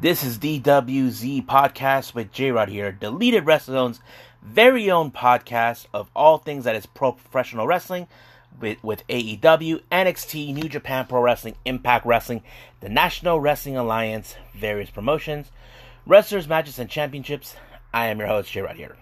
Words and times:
This 0.00 0.24
is 0.24 0.38
DWZ 0.38 1.44
Podcast 1.44 2.14
with 2.14 2.32
J 2.32 2.52
Rod 2.52 2.70
here, 2.70 2.90
Deleted 2.90 3.44
WrestleZone's 3.44 4.00
very 4.40 4.90
own 4.90 5.10
podcast 5.10 5.84
of 5.92 6.08
all 6.16 6.38
things 6.38 6.64
that 6.64 6.74
is 6.74 6.86
pro 6.86 7.12
professional 7.12 7.66
wrestling 7.66 8.08
with, 8.58 8.82
with 8.82 9.06
AEW, 9.08 9.82
NXT, 9.92 10.54
New 10.54 10.70
Japan 10.70 11.04
Pro 11.06 11.20
Wrestling, 11.20 11.54
Impact 11.66 12.06
Wrestling, 12.06 12.42
the 12.80 12.88
National 12.88 13.40
Wrestling 13.40 13.76
Alliance, 13.76 14.36
various 14.54 14.88
promotions, 14.88 15.50
wrestlers, 16.06 16.48
matches, 16.48 16.78
and 16.78 16.88
championships. 16.88 17.56
I 17.92 18.06
am 18.06 18.20
your 18.20 18.28
host, 18.28 18.50
J 18.50 18.62
Rod 18.62 18.76
here. 18.76 18.96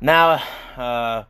Now, 0.00 0.42
uh, 0.76 1.24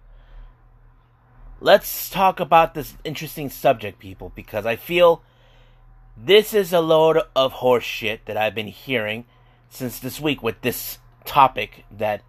let's 1.60 2.08
talk 2.08 2.40
about 2.40 2.72
this 2.72 2.94
interesting 3.04 3.50
subject, 3.50 3.98
people, 3.98 4.32
because 4.34 4.64
I 4.64 4.76
feel 4.76 5.22
this 6.24 6.52
is 6.52 6.72
a 6.72 6.80
load 6.80 7.20
of 7.36 7.52
horse 7.52 7.84
shit 7.84 8.26
that 8.26 8.36
I've 8.36 8.54
been 8.54 8.66
hearing 8.66 9.24
since 9.70 10.00
this 10.00 10.20
week 10.20 10.42
with 10.42 10.60
this 10.62 10.98
topic 11.24 11.84
that 11.96 12.22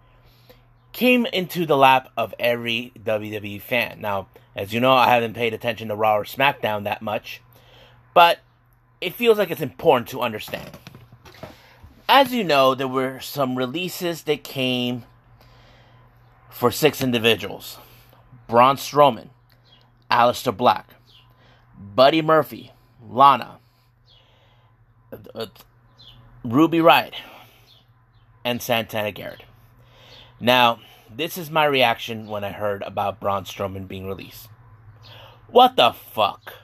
came 0.92 1.26
into 1.26 1.66
the 1.66 1.76
lap 1.76 2.08
of 2.16 2.34
every 2.38 2.92
WWE 3.02 3.60
fan. 3.60 4.00
Now, 4.00 4.28
as 4.54 4.72
you 4.72 4.80
know, 4.80 4.92
I 4.92 5.08
haven't 5.08 5.34
paid 5.34 5.54
attention 5.54 5.88
to 5.88 5.96
Raw 5.96 6.18
or 6.18 6.24
SmackDown 6.24 6.84
that 6.84 7.02
much, 7.02 7.40
but 8.14 8.40
it 9.00 9.14
feels 9.14 9.38
like 9.38 9.50
it's 9.50 9.60
important 9.60 10.08
to 10.08 10.20
understand. 10.20 10.70
As 12.08 12.32
you 12.32 12.44
know, 12.44 12.74
there 12.74 12.88
were 12.88 13.20
some 13.20 13.56
releases 13.56 14.22
that 14.22 14.44
came 14.44 15.04
for 16.48 16.70
six 16.70 17.00
individuals 17.00 17.78
Braun 18.46 18.76
Strowman, 18.76 19.30
Aleister 20.10 20.56
Black, 20.56 20.94
Buddy 21.78 22.20
Murphy, 22.20 22.72
Lana, 23.08 23.59
uh, 25.34 25.46
Ruby 26.44 26.78
Riott, 26.78 27.14
and 28.44 28.62
Santana 28.62 29.12
Garrett. 29.12 29.42
Now, 30.38 30.80
this 31.14 31.36
is 31.36 31.50
my 31.50 31.64
reaction 31.64 32.26
when 32.26 32.44
I 32.44 32.52
heard 32.52 32.82
about 32.82 33.20
Braun 33.20 33.44
Strowman 33.44 33.86
being 33.86 34.06
released. 34.06 34.48
What 35.48 35.76
the 35.76 35.92
fuck? 35.92 36.54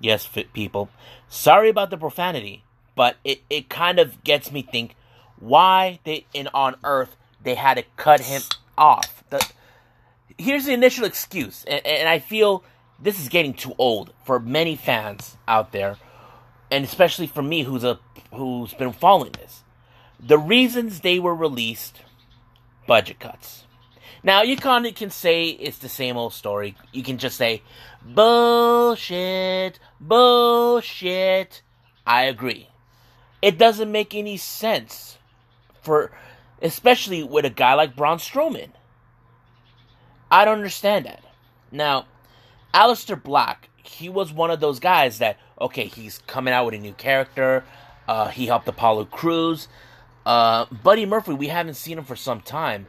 Yes, 0.00 0.24
fit 0.24 0.52
people. 0.52 0.88
Sorry 1.28 1.68
about 1.68 1.90
the 1.90 1.98
profanity, 1.98 2.64
but 2.96 3.16
it, 3.22 3.42
it 3.50 3.68
kind 3.68 3.98
of 3.98 4.24
gets 4.24 4.50
me 4.50 4.62
think 4.62 4.96
why 5.38 6.00
they 6.04 6.26
in 6.32 6.48
on 6.54 6.76
Earth 6.82 7.16
they 7.42 7.54
had 7.54 7.74
to 7.74 7.84
cut 7.96 8.20
him 8.20 8.42
off. 8.76 9.22
The, 9.30 9.46
here's 10.38 10.64
the 10.64 10.72
initial 10.72 11.04
excuse, 11.04 11.64
and, 11.64 11.86
and 11.86 12.08
I 12.08 12.18
feel 12.18 12.64
this 12.98 13.20
is 13.20 13.28
getting 13.28 13.54
too 13.54 13.74
old 13.78 14.12
for 14.24 14.40
many 14.40 14.76
fans 14.76 15.36
out 15.46 15.72
there 15.72 15.96
and 16.70 16.84
especially 16.84 17.26
for 17.26 17.42
me 17.42 17.62
who's 17.62 17.84
a 17.84 17.98
who's 18.32 18.74
been 18.74 18.92
following 18.92 19.32
this. 19.32 19.62
The 20.18 20.38
reasons 20.38 21.00
they 21.00 21.18
were 21.18 21.34
released 21.34 22.02
budget 22.86 23.18
cuts. 23.18 23.64
Now 24.22 24.42
you 24.42 24.56
kind 24.56 24.86
of 24.86 24.94
can 24.94 25.10
say 25.10 25.48
it's 25.48 25.78
the 25.78 25.88
same 25.88 26.16
old 26.16 26.32
story. 26.32 26.76
You 26.92 27.02
can 27.02 27.18
just 27.18 27.36
say 27.36 27.62
bullshit 28.04 29.78
bullshit. 30.00 31.62
I 32.06 32.24
agree. 32.24 32.68
It 33.42 33.58
doesn't 33.58 33.90
make 33.90 34.14
any 34.14 34.36
sense 34.36 35.18
for 35.82 36.12
especially 36.62 37.22
with 37.22 37.44
a 37.44 37.50
guy 37.50 37.74
like 37.74 37.96
Braun 37.96 38.18
Strowman. 38.18 38.70
I 40.30 40.44
don't 40.44 40.58
understand 40.58 41.06
that. 41.06 41.22
Now 41.72 42.06
Aleister 42.74 43.20
Black 43.20 43.70
he 43.82 44.08
was 44.08 44.32
one 44.32 44.50
of 44.50 44.60
those 44.60 44.78
guys 44.78 45.18
that 45.18 45.38
okay, 45.60 45.86
he's 45.86 46.18
coming 46.26 46.54
out 46.54 46.66
with 46.66 46.74
a 46.74 46.78
new 46.78 46.92
character. 46.92 47.64
Uh, 48.08 48.28
he 48.28 48.46
helped 48.46 48.66
Apollo 48.68 49.06
Crews. 49.06 49.68
Uh, 50.24 50.66
Buddy 50.82 51.06
Murphy, 51.06 51.32
we 51.32 51.48
haven't 51.48 51.74
seen 51.74 51.98
him 51.98 52.04
for 52.04 52.16
some 52.16 52.40
time, 52.40 52.86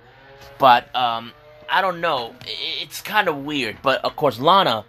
but 0.57 0.93
um, 0.95 1.31
I 1.69 1.81
don't 1.81 2.01
know. 2.01 2.35
It's 2.81 3.01
kind 3.01 3.27
of 3.27 3.37
weird. 3.37 3.77
But 3.81 4.03
of 4.03 4.15
course, 4.15 4.39
Lana, 4.39 4.85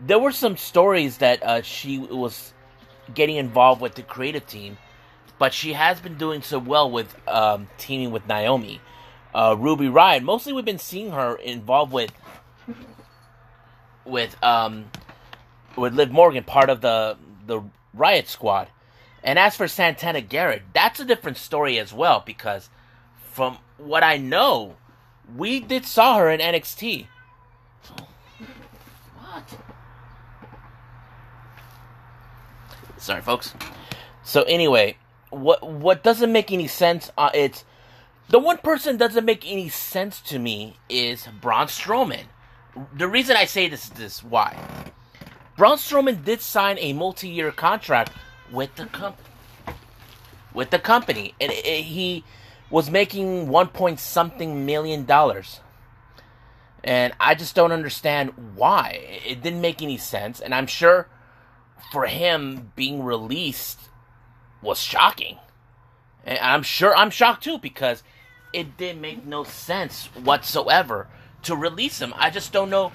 there 0.00 0.18
were 0.18 0.32
some 0.32 0.56
stories 0.56 1.18
that 1.18 1.42
uh, 1.42 1.62
she 1.62 1.98
was 1.98 2.52
getting 3.14 3.36
involved 3.36 3.80
with 3.80 3.94
the 3.94 4.02
creative 4.02 4.46
team, 4.46 4.78
but 5.38 5.54
she 5.54 5.74
has 5.74 6.00
been 6.00 6.16
doing 6.16 6.42
so 6.42 6.58
well 6.58 6.90
with 6.90 7.14
um, 7.28 7.68
teaming 7.78 8.10
with 8.10 8.26
Naomi. 8.26 8.80
Uh, 9.34 9.54
Ruby 9.58 9.86
Riott, 9.86 10.22
mostly 10.22 10.52
we've 10.52 10.64
been 10.64 10.78
seeing 10.78 11.10
her 11.12 11.36
involved 11.36 11.92
with 11.92 12.10
with 14.04 14.42
um, 14.42 14.86
with 15.76 15.94
Liv 15.94 16.10
Morgan, 16.10 16.44
part 16.44 16.70
of 16.70 16.80
the 16.80 17.16
the 17.46 17.62
Riott 17.96 18.26
Squad. 18.26 18.68
And 19.22 19.38
as 19.38 19.56
for 19.56 19.66
Santana 19.66 20.20
Garrett, 20.20 20.62
that's 20.72 21.00
a 21.00 21.04
different 21.04 21.36
story 21.36 21.78
as 21.78 21.92
well 21.92 22.22
because 22.24 22.68
from 23.32 23.58
what 23.76 24.02
I 24.04 24.16
know, 24.16 24.76
we 25.36 25.60
did 25.60 25.84
saw 25.84 26.18
her 26.18 26.30
in 26.30 26.40
NXT. 26.40 27.06
What? 29.18 29.58
Sorry, 32.98 33.20
folks. 33.20 33.54
So 34.22 34.42
anyway, 34.42 34.96
what 35.30 35.68
what 35.68 36.02
doesn't 36.02 36.32
make 36.32 36.52
any 36.52 36.68
sense? 36.68 37.10
Uh, 37.18 37.30
it's 37.34 37.64
the 38.28 38.38
one 38.38 38.58
person 38.58 38.96
doesn't 38.96 39.24
make 39.24 39.50
any 39.50 39.68
sense 39.68 40.20
to 40.22 40.38
me 40.38 40.78
is 40.88 41.28
Braun 41.40 41.66
Strowman. 41.66 42.24
The 42.94 43.08
reason 43.08 43.36
I 43.36 43.44
say 43.44 43.68
this 43.68 43.84
is 43.84 43.90
this 43.90 44.22
why 44.22 44.56
Braun 45.56 45.78
Strowman 45.78 46.24
did 46.24 46.42
sign 46.42 46.78
a 46.78 46.92
multi-year 46.92 47.50
contract 47.50 48.12
with 48.52 48.74
the 48.76 48.86
company. 48.86 49.28
With 50.52 50.70
the 50.70 50.78
company, 50.78 51.34
and 51.40 51.50
it, 51.50 51.66
it, 51.66 51.82
he 51.84 52.24
was 52.70 52.90
making 52.90 53.48
one 53.48 53.68
point 53.68 54.00
something 54.00 54.64
million 54.66 55.04
dollars, 55.04 55.60
and 56.82 57.12
I 57.20 57.34
just 57.34 57.54
don't 57.54 57.72
understand 57.72 58.32
why. 58.54 59.20
It 59.26 59.42
didn't 59.42 59.60
make 59.60 59.82
any 59.82 59.98
sense, 59.98 60.40
and 60.40 60.54
I'm 60.54 60.66
sure 60.66 61.08
for 61.92 62.06
him 62.06 62.72
being 62.74 63.02
released 63.02 63.80
was 64.62 64.80
shocking. 64.80 65.38
And 66.24 66.38
I'm 66.38 66.62
sure 66.62 66.96
I'm 66.96 67.10
shocked 67.10 67.44
too 67.44 67.58
because 67.58 68.02
it 68.52 68.76
didn't 68.76 69.00
make 69.00 69.26
no 69.26 69.44
sense 69.44 70.06
whatsoever 70.22 71.08
to 71.42 71.54
release 71.54 72.00
him. 72.00 72.14
I 72.16 72.30
just 72.30 72.52
don't 72.52 72.70
know 72.70 72.92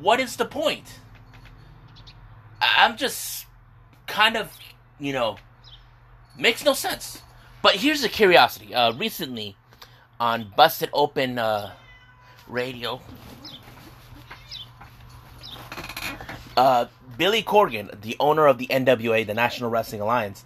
what 0.00 0.20
is 0.20 0.36
the 0.36 0.44
point. 0.44 1.00
I'm 2.60 2.96
just 2.96 3.46
kind 4.06 4.36
of, 4.36 4.50
you 4.98 5.12
know, 5.12 5.36
makes 6.38 6.64
no 6.64 6.72
sense. 6.72 7.22
But 7.62 7.76
here's 7.76 8.02
a 8.04 8.08
curiosity. 8.08 8.74
Uh, 8.74 8.92
recently, 8.92 9.56
on 10.18 10.52
Busted 10.56 10.90
Open 10.92 11.38
uh, 11.38 11.72
Radio, 12.48 13.00
uh, 16.56 16.86
Billy 17.16 17.42
Corgan, 17.42 18.00
the 18.00 18.16
owner 18.18 18.46
of 18.46 18.58
the 18.58 18.66
NWA, 18.68 19.26
the 19.26 19.34
National 19.34 19.70
Wrestling 19.70 20.00
Alliance, 20.00 20.44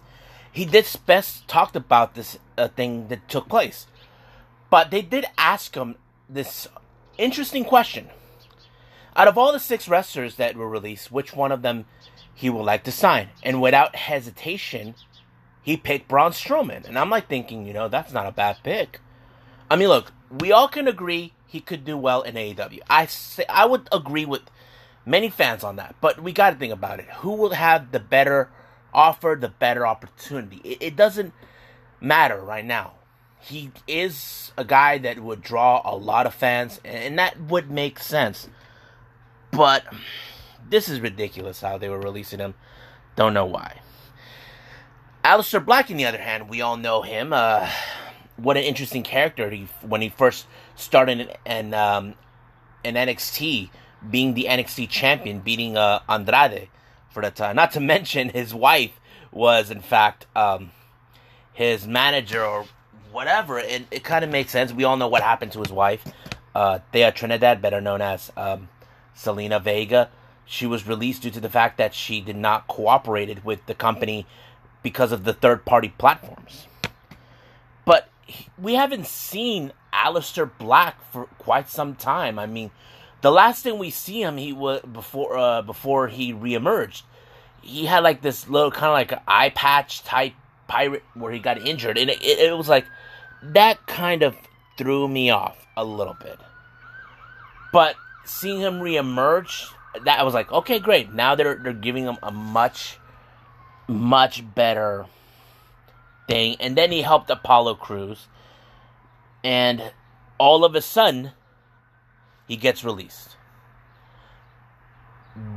he 0.51 0.65
did 0.65 0.85
best 1.05 1.47
talked 1.47 1.75
about 1.75 2.15
this 2.15 2.37
uh, 2.57 2.67
thing 2.69 3.07
that 3.09 3.27
took 3.27 3.49
place. 3.49 3.87
But 4.69 4.91
they 4.91 5.01
did 5.01 5.25
ask 5.37 5.75
him 5.75 5.95
this 6.29 6.67
interesting 7.17 7.65
question. 7.65 8.09
Out 9.15 9.27
of 9.27 9.37
all 9.37 9.53
the 9.53 9.59
six 9.59 9.87
wrestlers 9.87 10.35
that 10.35 10.55
were 10.55 10.67
released, 10.67 11.11
which 11.11 11.33
one 11.33 11.51
of 11.51 11.61
them 11.61 11.85
he 12.33 12.49
would 12.49 12.65
like 12.65 12.83
to 12.83 12.91
sign? 12.91 13.29
And 13.43 13.61
without 13.61 13.95
hesitation, 13.95 14.95
he 15.61 15.77
picked 15.77 16.07
Braun 16.07 16.31
Strowman. 16.31 16.85
And 16.85 16.99
I'm 16.99 17.09
like 17.09 17.27
thinking, 17.27 17.65
you 17.65 17.73
know, 17.73 17.87
that's 17.87 18.13
not 18.13 18.27
a 18.27 18.31
bad 18.31 18.57
pick. 18.63 18.99
I 19.69 19.75
mean, 19.75 19.87
look, 19.87 20.11
we 20.29 20.51
all 20.51 20.67
can 20.67 20.87
agree 20.87 21.33
he 21.47 21.61
could 21.61 21.85
do 21.85 21.97
well 21.97 22.21
in 22.21 22.35
AEW. 22.35 22.81
I 22.89 23.05
say 23.05 23.45
I 23.47 23.65
would 23.65 23.87
agree 23.91 24.25
with 24.25 24.41
many 25.05 25.29
fans 25.29 25.63
on 25.63 25.77
that, 25.77 25.95
but 26.01 26.21
we 26.21 26.33
got 26.33 26.51
to 26.51 26.55
think 26.57 26.73
about 26.73 26.99
it. 26.99 27.05
Who 27.19 27.31
will 27.31 27.51
have 27.51 27.91
the 27.91 27.99
better 27.99 28.49
offer, 28.93 29.37
the 29.39 29.49
better 29.49 29.87
opportunity? 29.87 30.61
It, 30.63 30.77
it 30.81 30.95
doesn't 30.95 31.33
matter 32.01 32.39
right 32.39 32.65
now. 32.65 32.93
He 33.39 33.71
is 33.87 34.51
a 34.57 34.65
guy 34.65 34.97
that 34.97 35.19
would 35.19 35.41
draw 35.41 35.81
a 35.85 35.95
lot 35.95 36.25
of 36.25 36.33
fans, 36.33 36.81
and 36.83 37.17
that 37.19 37.39
would 37.39 37.71
make 37.71 37.99
sense. 37.99 38.49
But 39.55 39.85
this 40.69 40.89
is 40.89 40.99
ridiculous 40.99 41.61
how 41.61 41.77
they 41.77 41.89
were 41.89 41.99
releasing 41.99 42.39
him. 42.39 42.55
Don't 43.15 43.33
know 43.33 43.45
why. 43.45 43.79
Aleister 45.23 45.63
Black, 45.63 45.89
on 45.89 45.97
the 45.97 46.05
other 46.05 46.21
hand, 46.21 46.49
we 46.49 46.61
all 46.61 46.77
know 46.77 47.01
him. 47.01 47.33
Uh, 47.33 47.69
what 48.37 48.57
an 48.57 48.63
interesting 48.63 49.03
character 49.03 49.49
he, 49.49 49.67
when 49.81 50.01
he 50.01 50.09
first 50.09 50.45
started 50.75 51.21
in, 51.21 51.29
in, 51.45 51.73
um, 51.73 52.15
in 52.83 52.95
NXT, 52.95 53.69
being 54.09 54.33
the 54.33 54.45
NXT 54.45 54.89
champion, 54.89 55.39
beating 55.39 55.77
uh, 55.77 55.99
Andrade 56.09 56.67
for 57.09 57.23
the 57.23 57.31
time. 57.31 57.55
Not 57.55 57.71
to 57.71 57.79
mention 57.95 58.29
his 58.29 58.53
wife 58.53 58.99
was, 59.31 59.71
in 59.71 59.81
fact, 59.81 60.27
um, 60.35 60.71
his 61.53 61.87
manager 61.87 62.43
or 62.43 62.65
whatever. 63.11 63.59
And 63.59 63.87
it 63.89 64.03
kind 64.03 64.23
of 64.23 64.29
makes 64.29 64.51
sense. 64.51 64.73
We 64.73 64.83
all 64.83 64.97
know 64.97 65.07
what 65.07 65.23
happened 65.23 65.53
to 65.53 65.59
his 65.59 65.71
wife, 65.71 66.03
uh, 66.53 66.79
Thea 66.91 67.11
Trinidad, 67.11 67.61
better 67.61 67.81
known 67.81 68.01
as 68.01 68.31
um, 68.35 68.67
Zelina 69.17 69.61
Vega. 69.61 70.09
She 70.45 70.67
was 70.67 70.87
released 70.87 71.23
due 71.23 71.31
to 71.31 71.39
the 71.39 71.49
fact 71.49 71.77
that 71.77 71.93
she 71.93 72.21
did 72.21 72.35
not 72.35 72.67
cooperated 72.67 73.43
with 73.43 73.65
the 73.65 73.73
company 73.73 74.27
because 74.83 75.11
of 75.11 75.23
the 75.23 75.33
third 75.33 75.65
party 75.65 75.89
platforms. 75.97 76.67
But 77.85 78.09
we 78.57 78.75
haven't 78.75 79.07
seen 79.07 79.71
Aleister 79.93 80.49
Black 80.57 81.03
for 81.11 81.25
quite 81.39 81.69
some 81.69 81.95
time. 81.95 82.37
I 82.37 82.45
mean, 82.45 82.71
the 83.21 83.31
last 83.31 83.63
thing 83.63 83.79
we 83.79 83.89
see 83.89 84.21
him, 84.21 84.37
he 84.37 84.53
was 84.53 84.81
before 84.81 85.37
uh, 85.37 85.61
before 85.61 86.07
he 86.07 86.33
reemerged. 86.33 87.03
He 87.61 87.85
had 87.85 88.03
like 88.03 88.21
this 88.21 88.47
little 88.47 88.71
kind 88.71 88.85
of 88.85 88.93
like 88.93 89.23
eye 89.27 89.49
patch 89.49 90.03
type 90.03 90.33
pirate 90.67 91.03
where 91.15 91.31
he 91.31 91.39
got 91.39 91.65
injured, 91.65 91.97
and 91.97 92.09
it, 92.09 92.21
it 92.21 92.55
was 92.55 92.69
like 92.69 92.85
that 93.41 93.85
kind 93.87 94.21
of 94.21 94.35
threw 94.77 95.07
me 95.07 95.31
off 95.31 95.65
a 95.75 95.83
little 95.83 96.15
bit. 96.21 96.37
But 97.71 97.95
seeing 98.25 98.59
him 98.59 98.79
reemerge, 98.79 99.71
that 100.03 100.19
I 100.19 100.23
was 100.23 100.33
like, 100.33 100.51
okay, 100.51 100.79
great. 100.79 101.13
Now 101.13 101.35
they're 101.35 101.55
they're 101.55 101.73
giving 101.73 102.05
him 102.05 102.17
a 102.21 102.31
much, 102.31 102.99
much 103.87 104.43
better 104.53 105.05
thing. 106.27 106.57
And 106.59 106.77
then 106.77 106.91
he 106.91 107.01
helped 107.01 107.29
Apollo 107.29 107.75
Crews, 107.75 108.27
and 109.43 109.93
all 110.37 110.65
of 110.65 110.75
a 110.75 110.81
sudden, 110.81 111.31
he 112.47 112.55
gets 112.55 112.83
released. 112.83 113.35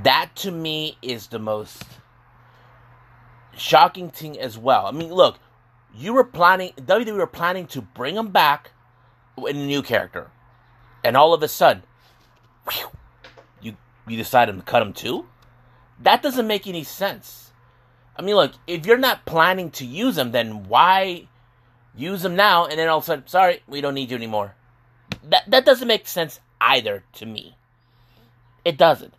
That 0.02 0.34
to 0.36 0.50
me 0.50 0.98
is 1.02 1.28
the 1.28 1.38
most 1.38 1.84
shocking 3.56 4.10
thing 4.10 4.38
as 4.38 4.56
well. 4.56 4.86
I 4.86 4.92
mean, 4.92 5.12
look, 5.12 5.38
you 5.94 6.12
were 6.12 6.24
planning 6.24 6.72
WWE 6.76 7.16
were 7.16 7.26
planning 7.26 7.66
to 7.68 7.82
bring 7.82 8.16
him 8.16 8.28
back 8.28 8.72
in 9.36 9.56
a 9.56 9.66
new 9.66 9.82
character, 9.82 10.30
and 11.04 11.16
all 11.16 11.32
of 11.32 11.42
a 11.42 11.48
sudden, 11.48 11.82
you 13.62 13.76
you 14.06 14.16
decided 14.16 14.56
to 14.56 14.62
cut 14.62 14.82
him 14.82 14.92
too. 14.92 15.26
That 16.00 16.22
doesn't 16.22 16.46
make 16.46 16.66
any 16.66 16.84
sense. 16.84 17.50
I 18.16 18.22
mean, 18.22 18.34
look, 18.34 18.52
if 18.66 18.86
you're 18.86 18.98
not 18.98 19.24
planning 19.24 19.70
to 19.72 19.84
use 19.84 20.18
him, 20.18 20.32
then 20.32 20.68
why 20.68 21.28
use 21.94 22.24
him 22.24 22.36
now 22.36 22.66
and 22.66 22.78
then 22.78 22.88
all 22.88 22.98
of 22.98 23.04
a 23.04 23.06
sudden, 23.06 23.26
sorry, 23.26 23.62
we 23.66 23.80
don't 23.80 23.94
need 23.94 24.10
you 24.10 24.16
anymore? 24.16 24.54
That 25.22 25.44
that 25.48 25.64
doesn't 25.64 25.88
make 25.88 26.06
sense 26.06 26.40
either 26.60 27.04
to 27.14 27.26
me. 27.26 27.56
It 28.64 28.76
doesn't. 28.76 29.14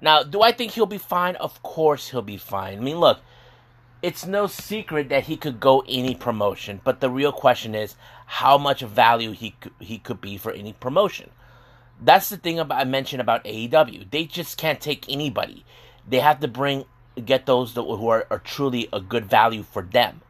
Now, 0.00 0.22
do 0.22 0.42
I 0.42 0.52
think 0.52 0.72
he'll 0.72 0.86
be 0.86 0.98
fine? 0.98 1.36
Of 1.36 1.62
course 1.62 2.08
he'll 2.08 2.22
be 2.22 2.38
fine. 2.38 2.78
I 2.78 2.80
mean, 2.80 2.98
look, 2.98 3.20
it's 4.02 4.26
no 4.26 4.46
secret 4.46 5.10
that 5.10 5.24
he 5.24 5.36
could 5.36 5.60
go 5.60 5.84
any 5.86 6.14
promotion, 6.14 6.80
but 6.84 7.00
the 7.00 7.10
real 7.10 7.32
question 7.32 7.74
is 7.74 7.96
how 8.26 8.56
much 8.56 8.80
value 8.80 9.32
he 9.32 9.54
he 9.78 9.98
could 9.98 10.20
be 10.20 10.38
for 10.38 10.52
any 10.52 10.72
promotion. 10.72 11.30
That's 12.00 12.28
the 12.28 12.36
thing 12.36 12.58
about 12.58 12.80
I 12.80 12.84
mentioned 12.84 13.20
about 13.20 13.44
AEW. 13.44 14.10
They 14.10 14.24
just 14.24 14.56
can't 14.56 14.80
take 14.80 15.08
anybody. 15.08 15.64
They 16.08 16.20
have 16.20 16.40
to 16.40 16.48
bring 16.48 16.86
get 17.24 17.46
those 17.46 17.74
that, 17.74 17.82
who 17.82 18.08
are, 18.08 18.26
are 18.30 18.38
truly 18.38 18.88
a 18.92 19.00
good 19.00 19.26
value 19.26 19.62
for 19.62 19.82
them. 19.82 20.22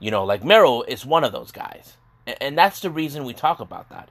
You 0.00 0.10
know, 0.10 0.24
like 0.24 0.44
Miro 0.44 0.82
is 0.82 1.06
one 1.06 1.24
of 1.24 1.32
those 1.32 1.52
guys, 1.52 1.96
and, 2.26 2.36
and 2.40 2.58
that's 2.58 2.80
the 2.80 2.90
reason 2.90 3.24
we 3.24 3.32
talk 3.32 3.60
about 3.60 3.88
that, 3.90 4.10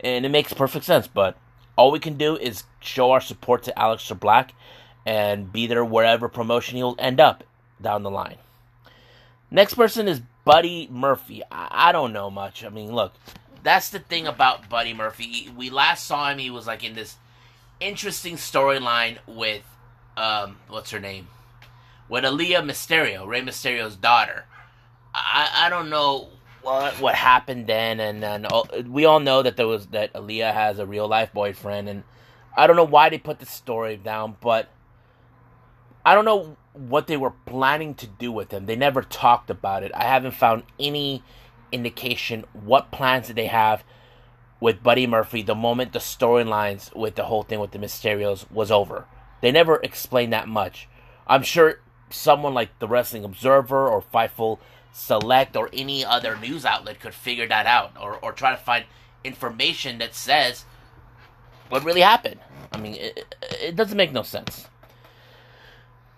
and 0.00 0.24
it 0.24 0.30
makes 0.30 0.52
perfect 0.52 0.84
sense. 0.84 1.06
But 1.06 1.36
all 1.76 1.90
we 1.90 1.98
can 1.98 2.16
do 2.16 2.36
is 2.36 2.64
show 2.80 3.10
our 3.10 3.20
support 3.20 3.64
to 3.64 3.74
Aleister 3.76 4.18
Black 4.18 4.54
and 5.04 5.52
be 5.52 5.66
there 5.66 5.84
wherever 5.84 6.28
promotion 6.28 6.76
he'll 6.76 6.96
end 6.98 7.20
up 7.20 7.44
down 7.82 8.02
the 8.02 8.10
line. 8.10 8.36
Next 9.50 9.74
person 9.74 10.08
is 10.08 10.20
Buddy 10.44 10.88
Murphy. 10.90 11.42
I, 11.50 11.88
I 11.88 11.92
don't 11.92 12.12
know 12.12 12.30
much. 12.30 12.64
I 12.64 12.68
mean, 12.68 12.94
look, 12.94 13.12
that's 13.64 13.88
the 13.88 13.98
thing 13.98 14.26
about 14.26 14.68
Buddy 14.68 14.94
Murphy. 14.94 15.50
We 15.56 15.70
last 15.70 16.06
saw 16.06 16.30
him. 16.30 16.38
He 16.38 16.50
was 16.50 16.66
like 16.66 16.84
in 16.84 16.94
this 16.94 17.16
interesting 17.80 18.36
storyline 18.36 19.18
with 19.26 19.64
um, 20.16 20.58
what's 20.68 20.90
her 20.92 21.00
name? 21.00 21.26
With 22.08 22.24
Aalyah 22.24 22.62
Mysterio, 22.62 23.26
Rey 23.26 23.40
Mysterio's 23.40 23.96
daughter. 23.96 24.44
I 25.14 25.66
I 25.66 25.70
don't 25.70 25.90
know 25.90 26.28
what 26.62 27.00
what 27.00 27.14
happened 27.14 27.66
then, 27.66 27.98
and 28.00 28.22
then 28.22 28.46
all, 28.46 28.68
we 28.86 29.06
all 29.06 29.20
know 29.20 29.42
that 29.42 29.56
there 29.56 29.66
was 29.66 29.86
that 29.88 30.12
Aalyah 30.12 30.52
has 30.52 30.78
a 30.78 30.86
real 30.86 31.08
life 31.08 31.32
boyfriend, 31.32 31.88
and 31.88 32.04
I 32.56 32.66
don't 32.66 32.76
know 32.76 32.84
why 32.84 33.08
they 33.08 33.18
put 33.18 33.38
the 33.38 33.46
story 33.46 33.96
down, 33.96 34.36
but 34.42 34.68
I 36.04 36.14
don't 36.14 36.26
know 36.26 36.56
what 36.74 37.06
they 37.06 37.16
were 37.16 37.32
planning 37.46 37.94
to 37.94 38.06
do 38.06 38.30
with 38.30 38.50
him. 38.50 38.66
They 38.66 38.76
never 38.76 39.00
talked 39.00 39.48
about 39.48 39.82
it. 39.82 39.92
I 39.94 40.04
haven't 40.04 40.32
found 40.32 40.64
any 40.78 41.22
indication 41.72 42.44
what 42.52 42.90
plans 42.90 43.26
did 43.26 43.36
they 43.36 43.46
have 43.46 43.84
with 44.60 44.82
Buddy 44.82 45.06
Murphy 45.06 45.42
the 45.42 45.54
moment 45.54 45.92
the 45.92 45.98
storylines 45.98 46.94
with 46.94 47.16
the 47.16 47.24
whole 47.24 47.42
thing 47.42 47.60
with 47.60 47.72
the 47.72 47.78
Mysterios 47.78 48.50
was 48.50 48.70
over. 48.70 49.06
They 49.40 49.52
never 49.52 49.76
explained 49.76 50.32
that 50.32 50.48
much. 50.48 50.88
I'm 51.26 51.42
sure 51.42 51.80
someone 52.10 52.54
like 52.54 52.78
the 52.78 52.88
Wrestling 52.88 53.24
Observer 53.24 53.88
or 53.88 54.02
Fightful 54.02 54.58
Select 54.92 55.56
or 55.56 55.68
any 55.72 56.04
other 56.04 56.36
news 56.36 56.64
outlet 56.64 57.00
could 57.00 57.14
figure 57.14 57.48
that 57.48 57.66
out 57.66 57.92
or, 58.00 58.16
or 58.22 58.32
try 58.32 58.52
to 58.52 58.56
find 58.56 58.84
information 59.24 59.98
that 59.98 60.14
says 60.14 60.64
what 61.68 61.84
really 61.84 62.02
happened. 62.02 62.40
I 62.72 62.78
mean, 62.78 62.94
it, 62.94 63.34
it 63.60 63.76
doesn't 63.76 63.96
make 63.96 64.12
no 64.12 64.22
sense. 64.22 64.68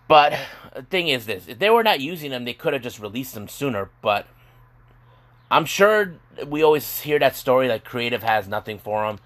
But 0.09 0.39
the 0.75 0.83
thing 0.83 1.09
is 1.09 1.27
this: 1.27 1.49
if 1.49 1.59
they 1.59 1.71
were 1.71 1.83
not 1.83 2.01
using 2.01 2.31
them, 2.31 2.45
they 2.45 2.55
could 2.55 2.75
have 2.75 2.83
just 2.83 3.01
released 3.01 3.35
them 3.35 3.49
sooner. 3.49 3.91
But 4.03 4.29
I'm 5.51 5.65
sure 5.65 6.15
we 6.47 6.63
always 6.63 7.01
hear 7.01 7.19
that 7.19 7.37
story 7.37 7.69
like 7.69 7.85
creative 7.85 8.23
has 8.23 8.49
nothing 8.49 8.79
for 8.79 9.07
them, 9.07 9.21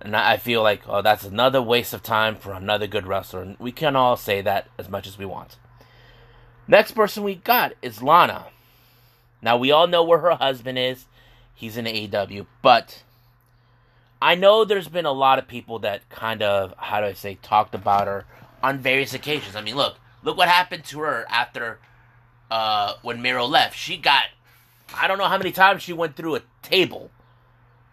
and 0.00 0.16
I 0.16 0.36
feel 0.36 0.62
like 0.62 0.82
oh 0.86 1.02
that's 1.02 1.24
another 1.24 1.62
waste 1.62 1.94
of 1.94 2.02
time 2.02 2.36
for 2.36 2.52
another 2.52 2.86
good 2.86 3.06
wrestler. 3.06 3.42
And 3.42 3.58
we 3.58 3.72
can 3.72 3.96
all 3.96 4.16
say 4.16 4.40
that 4.42 4.68
as 4.78 4.88
much 4.88 5.06
as 5.06 5.18
we 5.18 5.24
want. 5.24 5.56
Next 6.66 6.92
person 6.92 7.24
we 7.24 7.34
got 7.34 7.72
is 7.82 8.02
Lana. 8.02 8.46
Now 9.42 9.56
we 9.56 9.70
all 9.70 9.86
know 9.86 10.02
where 10.02 10.20
her 10.20 10.34
husband 10.34 10.78
is. 10.78 11.06
He's 11.54 11.76
in 11.76 11.84
AEW, 11.84 12.46
but 12.62 13.02
I 14.20 14.34
know 14.34 14.64
there's 14.64 14.88
been 14.88 15.06
a 15.06 15.12
lot 15.12 15.38
of 15.38 15.46
people 15.46 15.78
that 15.80 16.08
kind 16.10 16.42
of 16.42 16.74
how 16.76 17.00
do 17.00 17.06
I 17.06 17.12
say 17.12 17.38
talked 17.42 17.74
about 17.74 18.06
her 18.06 18.24
on 18.62 18.78
various 18.78 19.14
occasions. 19.14 19.54
I 19.54 19.60
mean, 19.60 19.76
look, 19.76 19.96
Look 20.24 20.38
what 20.38 20.48
happened 20.48 20.84
to 20.86 21.00
her 21.00 21.26
after 21.28 21.78
uh, 22.50 22.94
when 23.02 23.20
Miro 23.20 23.44
left. 23.44 23.76
She 23.76 23.98
got 23.98 24.24
I 24.92 25.08
don't 25.08 25.18
know 25.18 25.28
how 25.28 25.38
many 25.38 25.52
times 25.52 25.82
she 25.82 25.92
went 25.92 26.16
through 26.16 26.36
a 26.36 26.42
table 26.62 27.10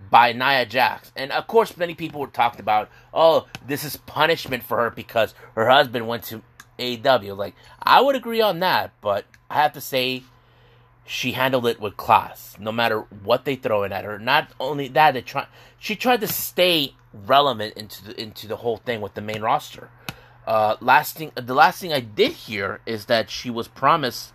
by 0.10 0.34
Nia 0.34 0.66
Jax. 0.66 1.12
And 1.16 1.32
of 1.32 1.48
course 1.48 1.78
many 1.78 1.96
people 1.96 2.22
were 2.22 2.28
talked 2.28 2.60
about, 2.60 2.90
oh, 3.14 3.48
this 3.66 3.84
is 3.84 3.98
punishment 3.98 4.64
for 4.64 4.78
her 4.78 4.90
because 4.90 5.34
her 5.56 5.70
husband 5.70 6.08
went 6.08 6.24
to 6.26 6.42
AEW. 6.80 7.38
Like, 7.38 7.56
I 7.82 8.02
would 8.02 8.16
agree 8.16 8.42
on 8.42 8.60
that, 8.60 8.92
but 9.02 9.26
I 9.50 9.56
have 9.56 9.74
to 9.74 9.82
say 9.82 10.24
she 11.06 11.34
handled 11.34 11.68
it 11.68 11.80
with 11.80 11.98
class, 11.98 12.56
no 12.60 12.72
matter 12.72 13.02
what 13.24 13.46
they 13.46 13.56
throw 13.56 13.84
in 13.84 13.92
at 13.92 14.06
her. 14.06 14.20
Not 14.20 14.50
only 14.60 14.88
that, 14.90 15.14
they 15.14 15.22
try 15.22 15.48
she 15.78 15.96
tried 15.96 16.22
to 16.22 16.28
stay 16.28 16.96
relevant 17.14 17.76
into 17.76 18.06
the 18.06 18.22
into 18.22 18.48
the 18.48 18.58
whole 18.58 18.78
thing 18.78 19.02
with 19.02 19.14
the 19.14 19.22
main 19.22 19.42
roster. 19.42 19.90
Uh, 20.46 20.76
last 20.80 21.18
thing, 21.18 21.32
the 21.36 21.54
last 21.54 21.80
thing 21.80 21.94
I 21.94 22.00
did 22.00 22.32
hear 22.32 22.82
is 22.86 23.06
that 23.06 23.30
she 23.30 23.50
was 23.50 23.68
promised. 23.68 24.34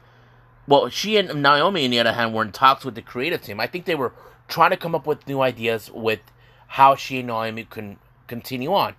Well, 0.66 0.88
she 0.88 1.16
and 1.16 1.42
Naomi, 1.42 1.84
on 1.84 1.90
the 1.90 2.00
other 2.00 2.12
hand, 2.12 2.34
were 2.34 2.42
in 2.42 2.52
talks 2.52 2.84
with 2.84 2.94
the 2.94 3.02
creative 3.02 3.42
team. 3.42 3.60
I 3.60 3.66
think 3.66 3.84
they 3.84 3.94
were 3.94 4.12
trying 4.48 4.70
to 4.70 4.76
come 4.76 4.94
up 4.94 5.06
with 5.06 5.26
new 5.26 5.40
ideas 5.40 5.90
with 5.90 6.20
how 6.66 6.96
she 6.96 7.18
and 7.18 7.28
Naomi 7.28 7.64
can 7.64 7.98
continue 8.26 8.74
on, 8.74 8.94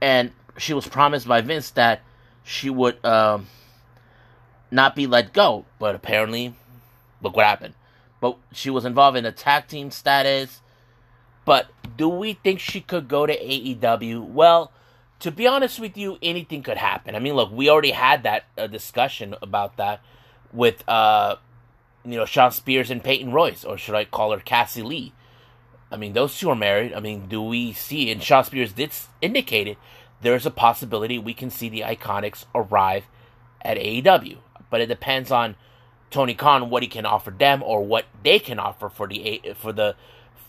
and 0.00 0.30
she 0.56 0.72
was 0.72 0.86
promised 0.86 1.26
by 1.26 1.40
Vince 1.40 1.70
that 1.70 2.02
she 2.44 2.70
would 2.70 3.04
um, 3.04 3.48
not 4.70 4.94
be 4.94 5.06
let 5.06 5.32
go. 5.32 5.64
But 5.78 5.94
apparently, 5.94 6.54
look 7.20 7.36
what 7.36 7.46
happened. 7.46 7.74
But 8.20 8.36
she 8.52 8.70
was 8.70 8.84
involved 8.84 9.16
in 9.16 9.26
a 9.26 9.32
tag 9.32 9.66
team 9.66 9.90
status. 9.90 10.60
But 11.44 11.70
do 11.96 12.08
we 12.08 12.34
think 12.34 12.60
she 12.60 12.80
could 12.80 13.08
go 13.08 13.26
to 13.26 13.36
AEW? 13.36 14.24
Well 14.24 14.70
to 15.20 15.30
be 15.30 15.46
honest 15.46 15.78
with 15.78 15.96
you, 15.96 16.18
anything 16.22 16.62
could 16.62 16.78
happen. 16.78 17.14
I 17.14 17.18
mean, 17.18 17.34
look, 17.34 17.52
we 17.52 17.68
already 17.68 17.90
had 17.90 18.22
that 18.24 18.44
uh, 18.56 18.66
discussion 18.66 19.34
about 19.42 19.76
that 19.76 20.00
with, 20.52 20.88
uh, 20.88 21.36
you 22.04 22.16
know, 22.16 22.24
Shawn 22.24 22.50
Spears 22.52 22.90
and 22.90 23.02
Peyton 23.02 23.32
Royce, 23.32 23.64
or 23.64 23.78
should 23.78 23.94
I 23.94 24.04
call 24.04 24.32
her 24.32 24.40
Cassie 24.40 24.82
Lee? 24.82 25.12
I 25.90 25.96
mean, 25.96 26.12
those 26.12 26.38
two 26.38 26.50
are 26.50 26.56
married. 26.56 26.94
I 26.94 27.00
mean, 27.00 27.26
do 27.28 27.42
we 27.42 27.72
see? 27.72 28.10
And 28.10 28.22
Shawn 28.22 28.44
Spears 28.44 28.72
did 28.72 28.92
indicate 29.20 29.66
it. 29.66 29.78
There's 30.22 30.46
a 30.46 30.50
possibility 30.50 31.18
we 31.18 31.34
can 31.34 31.50
see 31.50 31.68
the 31.68 31.80
Iconics 31.80 32.44
arrive 32.54 33.06
at 33.62 33.76
AEW, 33.76 34.38
but 34.70 34.80
it 34.80 34.86
depends 34.86 35.30
on 35.30 35.56
Tony 36.10 36.34
Khan 36.34 36.70
what 36.70 36.82
he 36.82 36.88
can 36.88 37.06
offer 37.06 37.30
them 37.30 37.62
or 37.62 37.84
what 37.84 38.04
they 38.22 38.38
can 38.38 38.58
offer 38.58 38.88
for 38.88 39.06
the 39.06 39.40
for 39.56 39.72
the 39.72 39.96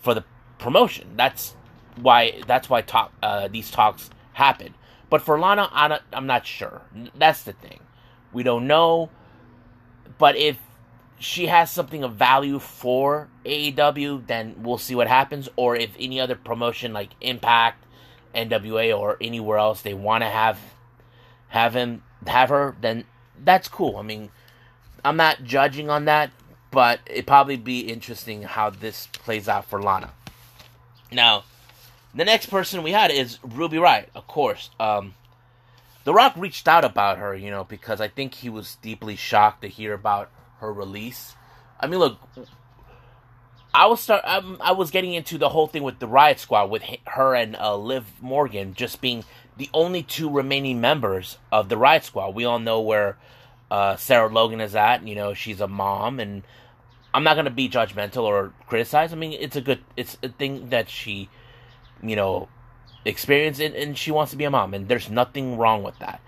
for 0.01 0.13
the 0.13 0.23
promotion. 0.57 1.09
That's 1.15 1.55
why 1.95 2.41
that's 2.47 2.69
why 2.69 2.81
talk 2.81 3.13
uh, 3.23 3.47
these 3.47 3.71
talks 3.71 4.09
happen. 4.33 4.73
But 5.09 5.21
for 5.21 5.39
Lana, 5.39 5.69
I'm 6.13 6.25
not 6.25 6.45
sure. 6.45 6.81
That's 7.15 7.43
the 7.43 7.53
thing. 7.53 7.81
We 8.31 8.43
don't 8.43 8.65
know. 8.65 9.09
But 10.21 10.35
if 10.35 10.59
she 11.17 11.47
has 11.47 11.71
something 11.71 12.03
of 12.03 12.13
value 12.13 12.59
for 12.59 13.27
AEW, 13.43 14.27
then 14.27 14.53
we'll 14.59 14.77
see 14.77 14.93
what 14.93 15.07
happens. 15.07 15.49
Or 15.55 15.75
if 15.75 15.95
any 15.99 16.21
other 16.21 16.35
promotion 16.35 16.93
like 16.93 17.09
Impact, 17.21 17.83
NWA, 18.35 18.95
or 18.95 19.17
anywhere 19.19 19.57
else 19.57 19.81
they 19.81 19.95
want 19.95 20.21
to 20.21 20.29
have 20.29 20.59
have 21.47 21.73
him 21.73 22.03
have 22.27 22.49
her, 22.49 22.77
then 22.81 23.05
that's 23.43 23.67
cool. 23.67 23.97
I 23.97 24.03
mean, 24.03 24.29
I'm 25.03 25.17
not 25.17 25.43
judging 25.43 25.89
on 25.89 26.05
that, 26.05 26.29
but 26.69 26.99
it 27.07 27.25
probably 27.25 27.57
be 27.57 27.79
interesting 27.79 28.43
how 28.43 28.69
this 28.69 29.07
plays 29.07 29.49
out 29.49 29.65
for 29.65 29.81
Lana. 29.81 30.11
Now, 31.11 31.45
the 32.13 32.25
next 32.25 32.45
person 32.45 32.83
we 32.83 32.91
had 32.91 33.09
is 33.09 33.39
Ruby 33.41 33.77
Riott, 33.77 34.09
of 34.13 34.27
course. 34.27 34.69
Um, 34.79 35.15
the 36.03 36.13
Rock 36.13 36.33
reached 36.35 36.67
out 36.67 36.83
about 36.83 37.17
her, 37.17 37.35
you 37.35 37.51
know, 37.51 37.63
because 37.63 38.01
I 38.01 38.07
think 38.07 38.33
he 38.33 38.49
was 38.49 38.75
deeply 38.81 39.15
shocked 39.15 39.61
to 39.61 39.67
hear 39.67 39.93
about 39.93 40.31
her 40.59 40.71
release. 40.71 41.35
I 41.79 41.87
mean, 41.87 41.99
look, 41.99 42.19
I 43.73 43.87
was 43.87 44.01
start. 44.01 44.23
Um, 44.25 44.57
I 44.59 44.73
was 44.73 44.91
getting 44.91 45.13
into 45.13 45.37
the 45.37 45.49
whole 45.49 45.67
thing 45.67 45.83
with 45.83 45.99
the 45.99 46.07
Riott 46.07 46.39
Squad 46.39 46.69
with 46.69 46.83
her 47.07 47.35
and 47.35 47.55
uh, 47.55 47.77
Liv 47.77 48.05
Morgan 48.21 48.73
just 48.73 48.99
being 48.99 49.23
the 49.57 49.69
only 49.73 50.03
two 50.03 50.29
remaining 50.29 50.81
members 50.81 51.37
of 51.51 51.69
the 51.69 51.75
Riott 51.77 52.03
Squad. 52.03 52.35
We 52.35 52.45
all 52.45 52.59
know 52.59 52.81
where 52.81 53.17
uh, 53.69 53.95
Sarah 53.95 54.27
Logan 54.27 54.59
is 54.59 54.75
at. 54.75 55.07
You 55.07 55.15
know, 55.15 55.33
she's 55.33 55.61
a 55.61 55.67
mom, 55.67 56.19
and 56.19 56.43
I'm 57.13 57.23
not 57.23 57.35
gonna 57.35 57.49
be 57.49 57.69
judgmental 57.69 58.23
or 58.23 58.53
criticize. 58.67 59.13
I 59.13 59.15
mean, 59.15 59.33
it's 59.39 59.55
a 59.55 59.61
good, 59.61 59.79
it's 59.95 60.17
a 60.21 60.29
thing 60.29 60.69
that 60.69 60.89
she, 60.89 61.29
you 62.03 62.15
know, 62.15 62.49
experienced, 63.05 63.59
and, 63.59 63.75
and 63.75 63.97
she 63.97 64.11
wants 64.11 64.31
to 64.31 64.37
be 64.37 64.43
a 64.43 64.49
mom, 64.49 64.73
and 64.73 64.87
there's 64.87 65.09
nothing 65.09 65.57
wrong 65.57 65.83
with 65.83 65.97
that. 65.99 66.21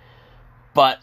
But 0.73 0.99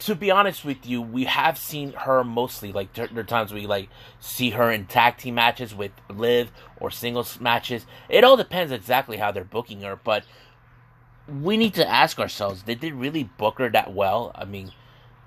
to 0.00 0.14
be 0.14 0.30
honest 0.30 0.64
with 0.64 0.86
you, 0.86 1.00
we 1.00 1.24
have 1.24 1.58
seen 1.58 1.92
her 1.92 2.22
mostly. 2.22 2.72
Like 2.72 2.92
there, 2.94 3.08
are 3.16 3.24
times 3.24 3.52
we 3.52 3.66
like 3.66 3.88
see 4.20 4.50
her 4.50 4.70
in 4.70 4.86
tag 4.86 5.16
team 5.16 5.36
matches 5.36 5.74
with 5.74 5.92
Liv 6.08 6.50
or 6.78 6.90
singles 6.90 7.40
matches. 7.40 7.86
It 8.08 8.24
all 8.24 8.36
depends 8.36 8.72
exactly 8.72 9.16
how 9.16 9.32
they're 9.32 9.44
booking 9.44 9.80
her, 9.82 9.96
but 9.96 10.24
we 11.28 11.56
need 11.56 11.74
to 11.74 11.88
ask 11.88 12.18
ourselves: 12.18 12.62
Did 12.62 12.80
they 12.80 12.92
really 12.92 13.24
book 13.24 13.58
her 13.58 13.70
that 13.70 13.94
well? 13.94 14.32
I 14.34 14.44
mean, 14.44 14.72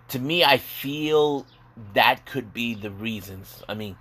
to 0.10 0.20
me, 0.20 0.44
I 0.44 0.58
feel 0.58 1.46
that 1.94 2.26
could 2.26 2.54
be 2.54 2.76
the 2.76 2.92
reasons. 2.92 3.64
I 3.68 3.74
mean, 3.74 3.98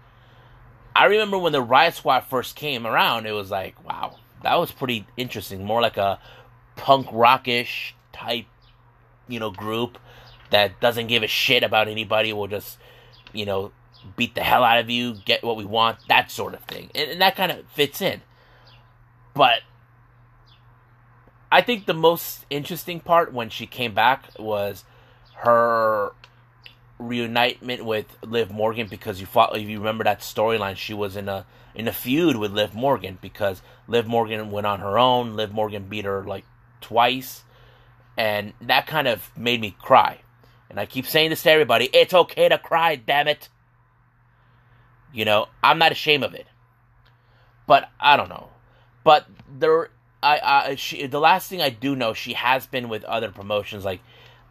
I 0.94 1.06
remember 1.06 1.38
when 1.38 1.52
the 1.52 1.64
Riott 1.64 1.94
Squad 1.94 2.20
first 2.24 2.56
came 2.56 2.86
around, 2.86 3.26
it 3.26 3.32
was 3.32 3.50
like, 3.50 3.82
wow, 3.86 4.16
that 4.42 4.58
was 4.58 4.70
pretty 4.70 5.06
interesting. 5.16 5.64
More 5.64 5.80
like 5.80 5.96
a 5.96 6.18
punk 6.76 7.08
rockish 7.12 7.94
type, 8.12 8.46
you 9.28 9.40
know, 9.40 9.50
group 9.50 9.98
that 10.50 10.80
doesn't 10.80 11.08
give 11.08 11.22
a 11.22 11.26
shit 11.26 11.62
about 11.62 11.88
anybody. 11.88 12.32
Will 12.32 12.48
just, 12.48 12.78
you 13.32 13.46
know, 13.46 13.72
beat 14.16 14.34
the 14.34 14.42
hell 14.42 14.64
out 14.64 14.78
of 14.78 14.88
you, 14.90 15.14
get 15.24 15.42
what 15.42 15.56
we 15.56 15.64
want, 15.64 15.98
that 16.08 16.30
sort 16.30 16.54
of 16.54 16.60
thing, 16.60 16.90
and, 16.94 17.10
and 17.10 17.20
that 17.20 17.36
kind 17.36 17.52
of 17.52 17.66
fits 17.68 18.00
in. 18.00 18.22
But 19.34 19.60
I 21.50 21.62
think 21.62 21.86
the 21.86 21.94
most 21.94 22.44
interesting 22.50 23.00
part 23.00 23.32
when 23.32 23.50
she 23.50 23.66
came 23.66 23.94
back 23.94 24.30
was 24.38 24.84
her 25.36 26.12
reunitement 26.98 27.84
with 27.84 28.06
Liv 28.22 28.50
Morgan 28.50 28.88
because 28.88 29.20
you 29.20 29.26
fought, 29.26 29.56
if 29.56 29.68
you 29.68 29.78
remember 29.78 30.04
that 30.04 30.20
storyline, 30.20 30.76
she 30.76 30.94
was 30.94 31.16
in 31.16 31.28
a 31.28 31.46
in 31.74 31.86
a 31.86 31.92
feud 31.92 32.36
with 32.36 32.52
Liv 32.52 32.74
Morgan 32.74 33.18
because 33.20 33.62
Liv 33.86 34.06
Morgan 34.06 34.50
went 34.50 34.66
on 34.66 34.80
her 34.80 34.98
own. 34.98 35.36
Liv 35.36 35.52
Morgan 35.52 35.84
beat 35.84 36.04
her 36.04 36.24
like 36.24 36.44
twice, 36.80 37.44
and 38.16 38.52
that 38.60 38.86
kind 38.86 39.06
of 39.06 39.30
made 39.36 39.60
me 39.60 39.76
cry. 39.78 40.20
And 40.70 40.78
I 40.78 40.86
keep 40.86 41.06
saying 41.06 41.30
this 41.30 41.42
to 41.44 41.50
everybody: 41.50 41.88
it's 41.92 42.14
okay 42.14 42.48
to 42.48 42.58
cry, 42.58 42.96
damn 42.96 43.28
it. 43.28 43.48
You 45.12 45.24
know, 45.24 45.46
I'm 45.62 45.78
not 45.78 45.92
ashamed 45.92 46.24
of 46.24 46.34
it. 46.34 46.46
But 47.66 47.88
I 48.00 48.16
don't 48.16 48.28
know. 48.28 48.48
But 49.04 49.26
there, 49.58 49.90
I, 50.22 50.40
I, 50.42 50.74
she, 50.74 51.06
the 51.06 51.20
last 51.20 51.48
thing 51.48 51.62
I 51.62 51.70
do 51.70 51.94
know, 51.94 52.12
she 52.12 52.32
has 52.34 52.66
been 52.66 52.88
with 52.88 53.04
other 53.04 53.30
promotions 53.30 53.84
like. 53.84 54.00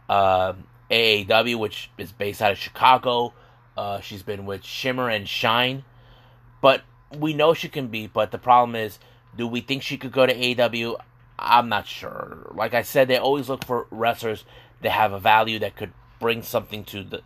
Uh, 0.08 0.54
AAW, 0.90 1.56
which 1.56 1.90
is 1.98 2.12
based 2.12 2.42
out 2.42 2.52
of 2.52 2.58
Chicago. 2.58 3.34
Uh, 3.76 4.00
she's 4.00 4.22
been 4.22 4.46
with 4.46 4.64
Shimmer 4.64 5.08
and 5.08 5.28
Shine, 5.28 5.84
but 6.60 6.82
we 7.16 7.32
know 7.32 7.54
she 7.54 7.68
can 7.68 7.88
be. 7.88 8.06
But 8.06 8.30
the 8.30 8.38
problem 8.38 8.74
is, 8.74 8.98
do 9.36 9.46
we 9.46 9.60
think 9.60 9.82
she 9.82 9.96
could 9.96 10.12
go 10.12 10.26
to 10.26 10.34
AAW? 10.34 10.96
I'm 11.38 11.68
not 11.68 11.86
sure. 11.86 12.50
Like 12.54 12.74
I 12.74 12.82
said, 12.82 13.08
they 13.08 13.16
always 13.16 13.48
look 13.48 13.64
for 13.64 13.86
wrestlers 13.90 14.44
that 14.82 14.90
have 14.90 15.12
a 15.12 15.20
value 15.20 15.58
that 15.60 15.76
could 15.76 15.92
bring 16.18 16.42
something 16.42 16.84
to 16.84 17.04
the 17.04 17.22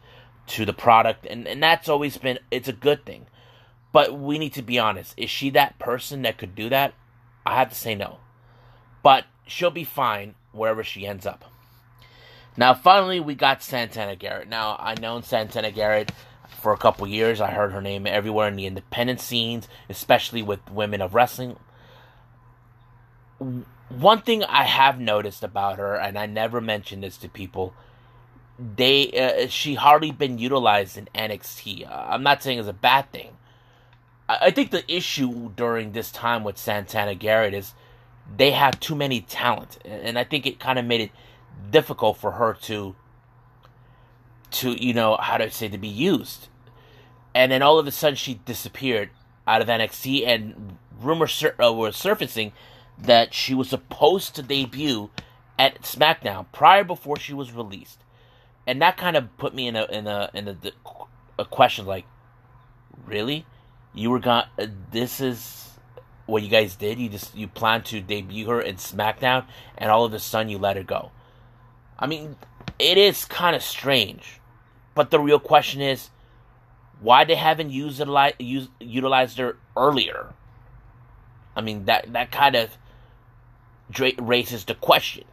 to 0.48 0.64
the 0.64 0.72
product, 0.72 1.26
and 1.26 1.46
and 1.46 1.62
that's 1.62 1.88
always 1.88 2.16
been 2.18 2.38
it's 2.50 2.68
a 2.68 2.72
good 2.72 3.06
thing. 3.06 3.26
But 3.92 4.18
we 4.18 4.38
need 4.38 4.54
to 4.54 4.62
be 4.62 4.78
honest. 4.78 5.14
Is 5.16 5.30
she 5.30 5.50
that 5.50 5.78
person 5.78 6.22
that 6.22 6.38
could 6.38 6.54
do 6.54 6.68
that? 6.70 6.94
I 7.44 7.56
have 7.56 7.70
to 7.70 7.74
say 7.74 7.94
no. 7.94 8.18
But 9.02 9.26
she'll 9.46 9.70
be 9.70 9.84
fine 9.84 10.34
wherever 10.52 10.82
she 10.82 11.06
ends 11.06 11.26
up. 11.26 11.51
Now, 12.56 12.74
finally, 12.74 13.20
we 13.20 13.34
got 13.34 13.62
Santana 13.62 14.16
Garrett. 14.16 14.48
Now, 14.48 14.76
I 14.78 14.94
known 15.00 15.22
Santana 15.22 15.70
Garrett 15.70 16.12
for 16.60 16.72
a 16.72 16.78
couple 16.78 17.06
years. 17.06 17.40
I 17.40 17.50
heard 17.50 17.72
her 17.72 17.80
name 17.80 18.06
everywhere 18.06 18.48
in 18.48 18.56
the 18.56 18.66
independent 18.66 19.20
scenes, 19.20 19.68
especially 19.88 20.42
with 20.42 20.60
women 20.70 21.00
of 21.00 21.14
wrestling. 21.14 21.56
One 23.88 24.20
thing 24.20 24.44
I 24.44 24.64
have 24.64 25.00
noticed 25.00 25.42
about 25.42 25.78
her, 25.78 25.96
and 25.96 26.18
I 26.18 26.26
never 26.26 26.60
mentioned 26.60 27.02
this 27.02 27.16
to 27.18 27.28
people, 27.28 27.74
they 28.58 29.10
uh, 29.12 29.48
she 29.48 29.74
hardly 29.74 30.12
been 30.12 30.38
utilized 30.38 30.96
in 30.96 31.08
NXT. 31.14 31.90
Uh, 31.90 32.06
I'm 32.08 32.22
not 32.22 32.42
saying 32.42 32.58
it's 32.58 32.68
a 32.68 32.72
bad 32.72 33.10
thing. 33.10 33.36
I, 34.28 34.38
I 34.42 34.50
think 34.50 34.70
the 34.70 34.84
issue 34.94 35.50
during 35.56 35.92
this 35.92 36.12
time 36.12 36.44
with 36.44 36.58
Santana 36.58 37.14
Garrett 37.14 37.54
is 37.54 37.74
they 38.36 38.52
have 38.52 38.78
too 38.78 38.94
many 38.94 39.22
talent, 39.22 39.78
and 39.84 40.18
I 40.18 40.24
think 40.24 40.46
it 40.46 40.60
kind 40.60 40.78
of 40.78 40.84
made 40.84 41.00
it 41.00 41.10
difficult 41.70 42.16
for 42.16 42.32
her 42.32 42.54
to 42.62 42.94
to 44.52 44.72
you 44.72 44.92
know 44.92 45.16
how 45.16 45.38
to 45.38 45.50
say 45.50 45.68
to 45.68 45.78
be 45.78 45.88
used. 45.88 46.48
And 47.34 47.50
then 47.50 47.62
all 47.62 47.78
of 47.78 47.86
a 47.86 47.90
sudden 47.90 48.16
she 48.16 48.34
disappeared 48.44 49.10
out 49.46 49.62
of 49.62 49.68
NXT 49.68 50.26
and 50.26 50.78
rumors 51.00 51.32
sur- 51.32 51.56
uh, 51.62 51.72
were 51.72 51.90
surfacing 51.90 52.52
that 52.98 53.34
she 53.34 53.54
was 53.54 53.70
supposed 53.70 54.36
to 54.36 54.42
debut 54.42 55.10
at 55.58 55.82
SmackDown 55.82 56.46
prior 56.52 56.84
before 56.84 57.16
she 57.18 57.32
was 57.32 57.52
released. 57.52 57.98
And 58.66 58.80
that 58.82 58.96
kind 58.96 59.16
of 59.16 59.36
put 59.38 59.54
me 59.54 59.66
in 59.66 59.74
a 59.74 59.84
in 59.86 60.06
a 60.06 60.30
in 60.34 60.48
a, 60.48 60.56
a 61.38 61.44
question 61.44 61.86
like 61.86 62.04
really? 63.06 63.46
You 63.94 64.10
were 64.10 64.20
gone 64.20 64.46
uh, 64.58 64.66
this 64.90 65.20
is 65.20 65.70
what 66.26 66.42
you 66.42 66.48
guys 66.48 66.76
did? 66.76 66.98
You 66.98 67.08
just 67.08 67.34
you 67.34 67.48
planned 67.48 67.86
to 67.86 68.00
debut 68.00 68.48
her 68.48 68.60
in 68.60 68.76
SmackDown 68.76 69.46
and 69.76 69.90
all 69.90 70.04
of 70.04 70.12
a 70.12 70.20
sudden 70.20 70.50
you 70.50 70.58
let 70.58 70.76
her 70.76 70.82
go 70.82 71.10
I 72.02 72.08
mean, 72.08 72.34
it 72.80 72.98
is 72.98 73.24
kind 73.24 73.54
of 73.54 73.62
strange. 73.62 74.40
But 74.94 75.10
the 75.10 75.20
real 75.20 75.38
question 75.38 75.80
is 75.80 76.10
why 77.00 77.24
they 77.24 77.36
haven't 77.36 77.70
used, 77.70 78.02
used 78.38 78.70
utilized 78.80 79.38
her 79.38 79.56
earlier. 79.76 80.34
I 81.54 81.60
mean, 81.60 81.84
that, 81.84 82.12
that 82.12 82.32
kind 82.32 82.56
of 82.56 82.76
raises 84.18 84.64
the 84.64 84.74
question. 84.74 85.24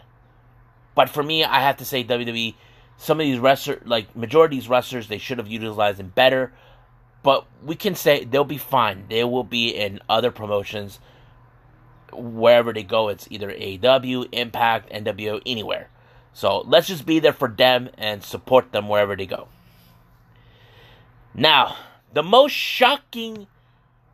But 0.93 1.09
for 1.09 1.23
me, 1.23 1.43
I 1.43 1.59
have 1.61 1.77
to 1.77 1.85
say 1.85 2.03
WWE, 2.03 2.53
some 2.97 3.19
of 3.19 3.25
these 3.25 3.39
wrestlers, 3.39 3.81
like 3.85 4.15
majority 4.15 4.57
of 4.57 4.61
these 4.61 4.69
wrestlers, 4.69 5.07
they 5.07 5.17
should 5.17 5.39
have 5.39 5.47
utilized 5.47 5.97
them 5.97 6.11
better. 6.13 6.53
But 7.23 7.47
we 7.63 7.75
can 7.75 7.95
say 7.95 8.25
they'll 8.25 8.43
be 8.43 8.57
fine. 8.59 9.05
They 9.09 9.23
will 9.23 9.43
be 9.43 9.69
in 9.69 10.01
other 10.07 10.29
promotions 10.29 10.99
wherever 12.13 12.73
they 12.73 12.83
go. 12.83 13.07
It's 13.07 13.27
either 13.31 13.49
AEW, 13.49 14.29
Impact, 14.31 14.91
NWO, 14.91 15.41
anywhere. 15.47 15.89
So 16.33 16.59
let's 16.59 16.87
just 16.87 17.05
be 17.05 17.19
there 17.19 17.33
for 17.33 17.47
them 17.47 17.89
and 17.97 18.23
support 18.23 18.71
them 18.71 18.87
wherever 18.87 19.15
they 19.15 19.25
go. 19.25 19.47
Now, 21.33 21.75
the 22.13 22.23
most 22.23 22.53
shocking 22.53 23.47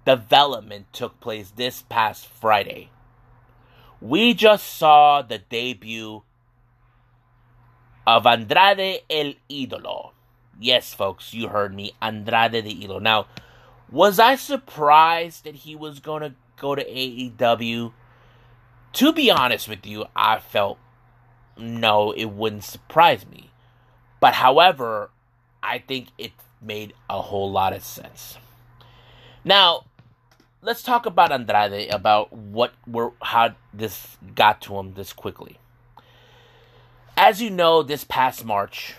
development 0.05 0.91
took 0.93 1.19
place 1.19 1.51
this 1.55 1.83
past 1.83 2.27
Friday. 2.27 2.89
We 4.01 4.33
just 4.33 4.75
saw 4.75 5.21
the 5.21 5.39
debut 5.39 6.23
of 8.05 8.25
Andrade 8.25 9.01
el 9.09 9.33
Idolo. 9.49 10.11
Yes, 10.59 10.93
folks, 10.93 11.33
you 11.33 11.47
heard 11.47 11.73
me. 11.73 11.93
Andrade 12.01 12.63
the 12.63 12.75
Idolo. 12.75 13.01
Now, 13.01 13.27
was 13.91 14.19
I 14.19 14.35
surprised 14.35 15.43
that 15.43 15.55
he 15.55 15.75
was 15.75 15.99
going 15.99 16.21
to 16.21 16.33
go 16.57 16.75
to 16.75 16.83
AEW? 16.83 17.93
To 18.93 19.13
be 19.13 19.31
honest 19.31 19.67
with 19.67 19.85
you, 19.85 20.05
I 20.15 20.39
felt 20.39 20.77
no, 21.57 22.11
it 22.11 22.25
wouldn't 22.25 22.63
surprise 22.63 23.25
me. 23.25 23.51
But 24.19 24.33
however, 24.35 25.09
I 25.61 25.79
think 25.79 26.07
it 26.17 26.31
made 26.61 26.93
a 27.09 27.21
whole 27.21 27.51
lot 27.51 27.73
of 27.73 27.83
sense. 27.83 28.37
Now, 29.43 29.85
let's 30.61 30.81
talk 30.81 31.05
about 31.05 31.31
Andrade 31.31 31.91
about 31.91 32.33
what 32.33 32.73
were 32.87 33.11
how 33.21 33.55
this 33.73 34.17
got 34.33 34.61
to 34.61 34.77
him 34.77 34.93
this 34.93 35.13
quickly. 35.13 35.59
As 37.17 37.41
you 37.41 37.49
know, 37.49 37.83
this 37.83 38.03
past 38.03 38.43
March, 38.43 38.95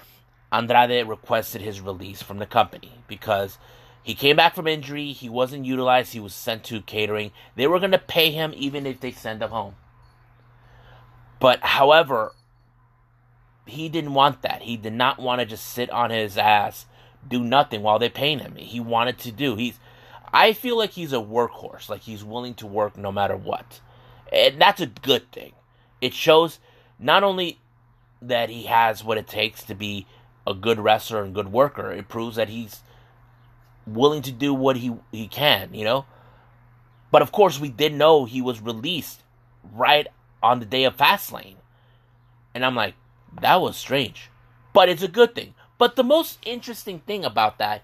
Andrade 0.52 1.06
requested 1.08 1.60
his 1.60 1.80
release 1.80 2.22
from 2.22 2.38
the 2.38 2.46
company 2.46 2.92
because 3.08 3.58
he 4.02 4.14
came 4.14 4.36
back 4.36 4.54
from 4.54 4.68
injury, 4.68 5.12
he 5.12 5.28
wasn't 5.28 5.66
utilized, 5.66 6.12
he 6.12 6.20
was 6.20 6.32
sent 6.32 6.62
to 6.64 6.80
catering. 6.80 7.32
They 7.56 7.66
were 7.66 7.80
going 7.80 7.90
to 7.90 7.98
pay 7.98 8.30
him 8.30 8.54
even 8.56 8.86
if 8.86 9.00
they 9.00 9.10
send 9.10 9.42
him 9.42 9.50
home. 9.50 9.74
But 11.40 11.60
however, 11.60 12.32
he 13.66 13.88
didn't 13.88 14.14
want 14.14 14.42
that. 14.42 14.62
He 14.62 14.76
did 14.76 14.92
not 14.92 15.18
want 15.18 15.40
to 15.40 15.46
just 15.46 15.66
sit 15.66 15.90
on 15.90 16.10
his 16.10 16.38
ass, 16.38 16.86
do 17.28 17.42
nothing 17.42 17.82
while 17.82 17.98
they 17.98 18.08
paying 18.08 18.38
him. 18.38 18.56
He 18.56 18.80
wanted 18.80 19.18
to 19.18 19.32
do. 19.32 19.56
He's 19.56 19.78
I 20.32 20.52
feel 20.52 20.76
like 20.76 20.90
he's 20.90 21.12
a 21.12 21.16
workhorse, 21.16 21.88
like 21.88 22.02
he's 22.02 22.24
willing 22.24 22.54
to 22.54 22.66
work 22.66 22.96
no 22.96 23.12
matter 23.12 23.36
what. 23.36 23.80
And 24.32 24.60
that's 24.60 24.80
a 24.80 24.86
good 24.86 25.30
thing. 25.32 25.52
It 26.00 26.14
shows 26.14 26.58
not 26.98 27.24
only 27.24 27.58
that 28.20 28.50
he 28.50 28.64
has 28.64 29.04
what 29.04 29.18
it 29.18 29.26
takes 29.26 29.64
to 29.64 29.74
be 29.74 30.06
a 30.46 30.54
good 30.54 30.78
wrestler 30.78 31.22
and 31.22 31.34
good 31.34 31.52
worker, 31.52 31.92
it 31.92 32.08
proves 32.08 32.36
that 32.36 32.48
he's 32.48 32.82
willing 33.86 34.22
to 34.22 34.32
do 34.32 34.52
what 34.52 34.76
he 34.76 34.94
he 35.12 35.26
can, 35.26 35.74
you 35.74 35.84
know? 35.84 36.06
But 37.10 37.22
of 37.22 37.32
course, 37.32 37.58
we 37.60 37.68
did 37.68 37.94
know 37.94 38.24
he 38.24 38.42
was 38.42 38.60
released 38.60 39.22
right 39.72 40.06
on 40.42 40.60
the 40.60 40.66
day 40.66 40.84
of 40.84 40.96
Fastlane. 40.96 41.56
And 42.54 42.64
I'm 42.64 42.74
like, 42.74 42.94
that 43.40 43.60
was 43.60 43.76
strange. 43.76 44.30
But 44.72 44.88
it's 44.88 45.02
a 45.02 45.08
good 45.08 45.34
thing. 45.34 45.54
But 45.78 45.96
the 45.96 46.04
most 46.04 46.38
interesting 46.44 47.00
thing 47.00 47.24
about 47.24 47.58
that, 47.58 47.82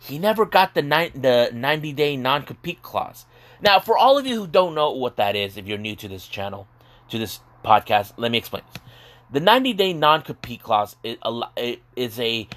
he 0.00 0.18
never 0.18 0.44
got 0.44 0.74
the, 0.74 0.82
ni- 0.82 1.12
the 1.14 1.50
90 1.52 1.92
day 1.92 2.16
non 2.16 2.42
compete 2.42 2.82
clause. 2.82 3.26
Now, 3.60 3.80
for 3.80 3.96
all 3.96 4.18
of 4.18 4.26
you 4.26 4.36
who 4.40 4.46
don't 4.46 4.74
know 4.74 4.90
what 4.90 5.16
that 5.16 5.36
is, 5.36 5.56
if 5.56 5.66
you're 5.66 5.78
new 5.78 5.96
to 5.96 6.08
this 6.08 6.26
channel, 6.26 6.66
to 7.08 7.18
this 7.18 7.40
podcast, 7.64 8.12
let 8.16 8.30
me 8.30 8.38
explain. 8.38 8.62
The 9.30 9.40
90 9.40 9.72
day 9.72 9.92
non 9.92 10.22
compete 10.22 10.62
clause 10.62 10.96
is 11.02 11.16
a, 11.22 11.78
is 11.96 12.20
a 12.20 12.48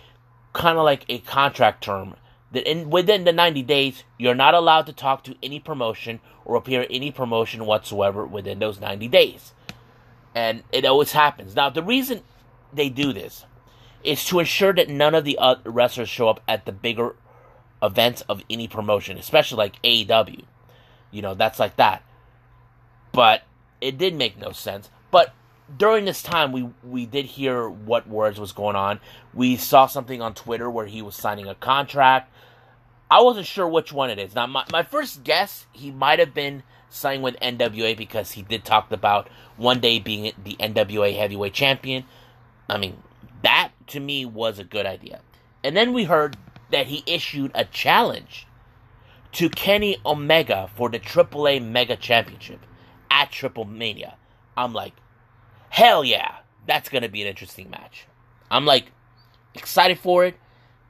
kind 0.54 0.78
of 0.78 0.84
like 0.84 1.06
a 1.08 1.20
contract 1.20 1.84
term 1.84 2.16
that 2.52 2.70
in, 2.70 2.90
within 2.90 3.24
the 3.24 3.34
90 3.34 3.62
days, 3.64 4.04
you're 4.18 4.36
not 4.36 4.54
allowed 4.54 4.86
to 4.88 4.94
talk 4.94 5.24
to 5.24 5.36
any 5.44 5.60
promotion 5.60 6.20
or 6.46 6.56
appear 6.56 6.86
any 6.90 7.12
promotion 7.12 7.66
whatsoever 7.66 8.26
within 8.26 8.60
those 8.60 8.80
90 8.80 9.08
days. 9.08 9.54
And 10.38 10.62
it 10.72 10.86
always 10.86 11.14
happens. 11.14 11.56
Now, 11.56 11.72
the 11.72 11.82
reason 11.82 12.22
they 12.72 12.90
do 12.90 13.12
this 13.12 13.44
is 14.04 14.24
to 14.26 14.38
ensure 14.38 14.72
that 14.72 14.88
none 14.88 15.16
of 15.16 15.26
the 15.26 15.40
wrestlers 15.66 16.10
show 16.10 16.30
up 16.30 16.42
at 16.48 16.68
the 16.68 16.72
bigger 16.72 17.16
events 17.82 18.22
of 18.30 18.44
any 18.48 18.68
promotion, 18.68 19.18
especially 19.18 19.58
like 19.58 19.82
AEW. 19.82 20.44
You 21.10 21.22
know, 21.24 21.34
that's 21.34 21.58
like 21.58 21.78
that. 21.78 22.04
But 23.12 23.46
it 23.82 23.98
did 23.98 24.14
make 24.14 24.38
no 24.38 24.52
sense. 24.52 24.92
But 25.10 25.34
during 25.76 26.06
this 26.06 26.22
time, 26.22 26.52
we 26.52 26.70
we 26.84 27.08
did 27.08 27.26
hear 27.26 27.68
what 27.68 28.08
words 28.08 28.40
was 28.40 28.52
going 28.52 28.76
on. 28.76 29.00
We 29.34 29.58
saw 29.58 29.88
something 29.88 30.22
on 30.22 30.36
Twitter 30.36 30.70
where 30.70 30.86
he 30.86 31.02
was 31.02 31.16
signing 31.16 31.48
a 31.48 31.56
contract. 31.56 32.32
I 33.10 33.22
wasn't 33.22 33.48
sure 33.48 33.68
which 33.68 33.92
one 33.92 34.12
it 34.12 34.20
is. 34.20 34.36
Now, 34.36 34.46
my, 34.46 34.66
my 34.72 34.84
first 34.84 35.24
guess, 35.24 35.66
he 35.72 35.90
might 35.90 36.20
have 36.20 36.36
been 36.36 36.62
signing 36.90 37.22
with 37.22 37.40
NWA 37.40 37.96
because 37.98 38.32
he 38.32 38.42
did 38.42 38.64
talk 38.64 38.92
about 38.92 39.30
one 39.56 39.80
day 39.80 40.00
being 40.00 40.32
the 40.44 40.56
NWA 40.60 41.16
heavyweight 41.16 41.54
champion. 41.54 42.06
I 42.70 42.78
mean, 42.78 43.02
that 43.44 43.72
to 43.88 44.00
me 44.00 44.26
was 44.26 44.60
a 44.60 44.64
good 44.64 44.86
idea. 44.86 45.22
And 45.64 45.76
then 45.76 45.94
we 45.94 46.06
heard 46.06 46.38
that 46.72 46.88
he 46.88 47.04
issued 47.06 47.52
a 47.54 47.66
challenge 47.66 48.48
to 49.34 49.50
Kenny 49.50 49.98
Omega 50.06 50.70
for 50.76 50.90
the 50.90 51.00
AAA 51.00 51.64
Mega 51.64 51.96
Championship 51.96 52.66
at 53.10 53.32
Triple 53.32 53.66
Mania. 53.66 54.16
I'm 54.56 54.74
like, 54.74 54.94
hell 55.70 56.04
yeah, 56.04 56.38
that's 56.66 56.90
gonna 56.90 57.10
be 57.10 57.22
an 57.22 57.28
interesting 57.28 57.70
match. 57.70 58.08
I'm 58.50 58.66
like 58.66 58.92
excited 59.54 60.00
for 60.00 60.26
it 60.26 60.36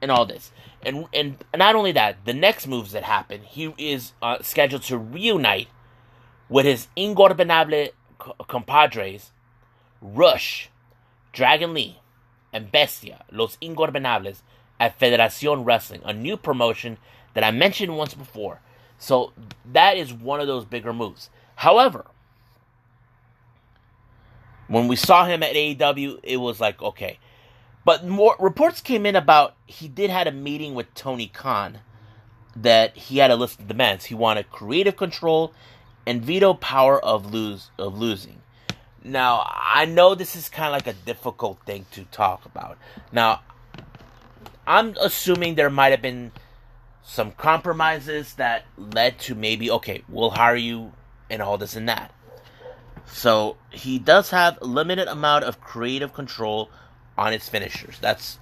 and 0.02 0.12
all 0.12 0.26
this. 0.26 0.52
And 0.84 1.06
and 1.14 1.44
not 1.56 1.76
only 1.76 1.92
that, 1.94 2.24
the 2.26 2.34
next 2.34 2.68
moves 2.68 2.92
that 2.92 3.04
happen, 3.04 3.42
he 3.42 3.74
is 3.78 4.14
uh, 4.22 4.38
scheduled 4.42 4.84
to 4.84 4.98
reunite 4.98 5.68
with 6.50 6.66
his 6.66 6.88
Ingobernable 6.96 7.90
compadres, 8.48 9.32
Rush, 10.02 10.70
Dragon 11.34 11.74
Lee, 11.74 12.00
and 12.54 12.72
Bestia, 12.72 13.26
Los 13.32 13.58
Ingobernables, 13.58 14.42
at 14.80 15.00
Federación 15.00 15.66
Wrestling, 15.66 16.02
a 16.04 16.14
new 16.14 16.38
promotion 16.38 16.98
that 17.34 17.44
I 17.44 17.52
mentioned 17.52 17.98
once 17.98 18.14
before. 18.14 18.62
So 18.98 19.34
that 19.66 19.98
is 19.98 20.14
one 20.14 20.40
of 20.40 20.48
those 20.48 20.66
bigger 20.66 20.94
moves. 20.94 21.30
However, 21.56 22.06
when 24.68 24.88
we 24.88 24.96
saw 24.96 25.26
him 25.26 25.44
at 25.44 25.54
AEW, 25.54 26.20
it 26.24 26.38
was 26.38 26.60
like, 26.60 26.82
okay. 26.82 27.20
But 27.86 28.06
more 28.06 28.36
reports 28.40 28.82
came 28.82 29.06
in 29.06 29.16
about 29.16 29.56
he 29.66 29.88
did 29.88 30.10
had 30.10 30.28
a 30.28 30.32
meeting 30.32 30.76
with 30.76 30.94
Tony 30.94 31.28
Khan 31.28 31.80
that 32.56 32.98
he 32.98 33.20
had 33.20 33.32
a 33.32 33.36
list 33.36 33.60
of 33.60 33.68
demands. 33.68 34.06
He 34.06 34.16
wanted 34.16 34.52
creative 34.52 34.98
control 34.98 35.54
and 36.08 36.24
veto 36.24 36.54
power 36.54 37.04
of 37.04 37.32
lose 37.32 37.70
of 37.78 37.98
losing. 37.98 38.42
Now, 39.04 39.46
I 39.46 39.86
know 39.86 40.16
this 40.16 40.36
is 40.36 40.50
kind 40.50 40.68
of 40.68 40.74
like 40.74 40.88
a 40.88 40.94
difficult 40.94 41.60
thing 41.66 41.86
to 41.92 42.06
talk 42.06 42.46
about. 42.46 42.78
Now, 43.12 43.42
I'm 44.66 44.96
assuming 45.00 45.56
there 45.56 45.70
might 45.70 45.90
have 45.90 46.02
been 46.02 46.32
some 47.04 47.32
compromises 47.34 48.34
that 48.36 48.66
led 48.78 49.20
to 49.20 49.36
maybe 49.36 49.70
okay, 49.70 50.04
we'll 50.10 50.32
hire 50.32 50.56
you 50.56 50.94
and 51.30 51.42
all 51.42 51.58
this 51.58 51.76
and 51.76 51.88
that. 51.90 52.14
So 53.06 53.58
he 53.70 54.00
does 54.00 54.30
have 54.32 54.62
limited 54.62 55.08
amount 55.08 55.44
of 55.44 55.62
creative 55.62 56.14
control 56.14 56.70
on 57.18 57.34
his 57.34 57.48
finishers. 57.48 58.00
That's 58.00 58.40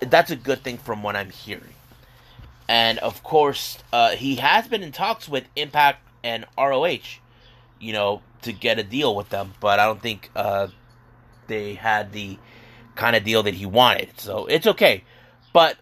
that's 0.00 0.30
a 0.30 0.36
good 0.36 0.62
thing 0.62 0.76
from 0.76 1.02
what 1.02 1.16
I'm 1.16 1.30
hearing. 1.30 1.74
And 2.68 2.98
of 2.98 3.22
course, 3.22 3.78
uh, 3.92 4.10
he 4.10 4.36
has 4.36 4.68
been 4.68 4.82
in 4.82 4.92
talks 4.92 5.28
with 5.28 5.44
Impact 5.56 6.02
and 6.22 6.44
ROH, 6.56 7.20
you 7.80 7.92
know, 7.92 8.22
to 8.42 8.52
get 8.52 8.78
a 8.78 8.82
deal 8.82 9.14
with 9.14 9.28
them, 9.30 9.54
but 9.60 9.78
I 9.78 9.86
don't 9.86 10.02
think 10.02 10.30
uh, 10.34 10.68
they 11.46 11.74
had 11.74 12.12
the 12.12 12.38
kind 12.94 13.16
of 13.16 13.24
deal 13.24 13.42
that 13.44 13.54
he 13.54 13.66
wanted. 13.66 14.20
So 14.20 14.46
it's 14.46 14.66
okay. 14.66 15.04
But 15.52 15.76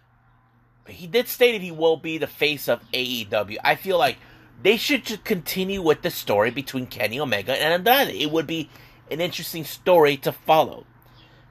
he 0.87 1.07
did 1.07 1.27
state 1.27 1.53
that 1.53 1.61
he 1.61 1.71
will 1.71 1.97
be 1.97 2.17
the 2.17 2.27
face 2.27 2.67
of 2.67 2.81
AEW. 2.91 3.57
I 3.63 3.75
feel 3.75 3.97
like 3.97 4.17
they 4.61 4.77
should 4.77 5.05
just 5.05 5.23
continue 5.23 5.81
with 5.81 6.01
the 6.01 6.09
story 6.09 6.51
between 6.51 6.87
Kenny 6.87 7.19
Omega 7.19 7.53
and 7.53 7.73
Andrade. 7.73 8.15
It 8.15 8.31
would 8.31 8.47
be 8.47 8.69
an 9.11 9.21
interesting 9.21 9.63
story 9.63 10.17
to 10.17 10.31
follow. 10.31 10.85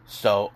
So 0.06 0.52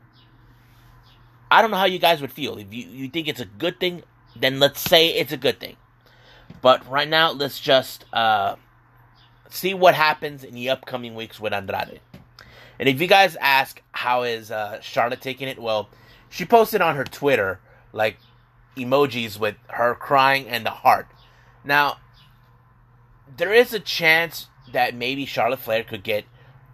I 1.51 1.63
don't 1.63 1.71
know 1.71 1.77
how 1.77 1.87
you 1.87 1.99
guys 1.99 2.21
would 2.21 2.33
feel. 2.33 2.57
If 2.59 2.73
you, 2.73 2.87
you 2.89 3.09
think 3.09 3.29
it's 3.29 3.41
a 3.41 3.45
good 3.45 3.79
thing, 3.81 4.03
then 4.37 4.61
let's 4.61 4.81
say 4.81 5.09
it's 5.09 5.33
a 5.33 5.37
good 5.37 5.61
thing. 5.61 5.77
But 6.63 6.89
right 6.89 7.09
now, 7.09 7.33
let's 7.33 7.61
just 7.61 8.05
uh, 8.13 8.57
see 9.49 9.75
what 9.75 9.95
happens 9.95 10.45
in 10.45 10.55
the 10.55 10.71
upcoming 10.71 11.15
weeks 11.15 11.41
with 11.41 11.53
Andrade. 11.53 12.01
And 12.79 12.89
if 12.89 13.01
you 13.01 13.07
guys 13.07 13.37
ask 13.37 13.83
how 13.93 14.23
is 14.23 14.51
uh, 14.51 14.81
Charlotte 14.81 15.21
taking 15.21 15.49
it, 15.49 15.59
well, 15.59 15.89
she 16.29 16.45
posted 16.45 16.81
on 16.81 16.97
her 16.97 17.05
Twitter 17.05 17.61
like 17.93 18.17
emojis 18.77 19.39
with 19.39 19.57
her 19.69 19.95
crying 19.95 20.49
and 20.49 20.65
the 20.65 20.71
heart. 20.71 21.07
Now, 21.65 21.99
there 23.37 23.53
is 23.53 23.75
a 23.75 23.81
chance 23.81 24.49
that 24.73 24.95
maybe 24.95 25.27
Charlotte 25.27 25.61
Flair 25.61 25.83
could 25.85 26.03
get 26.03 26.25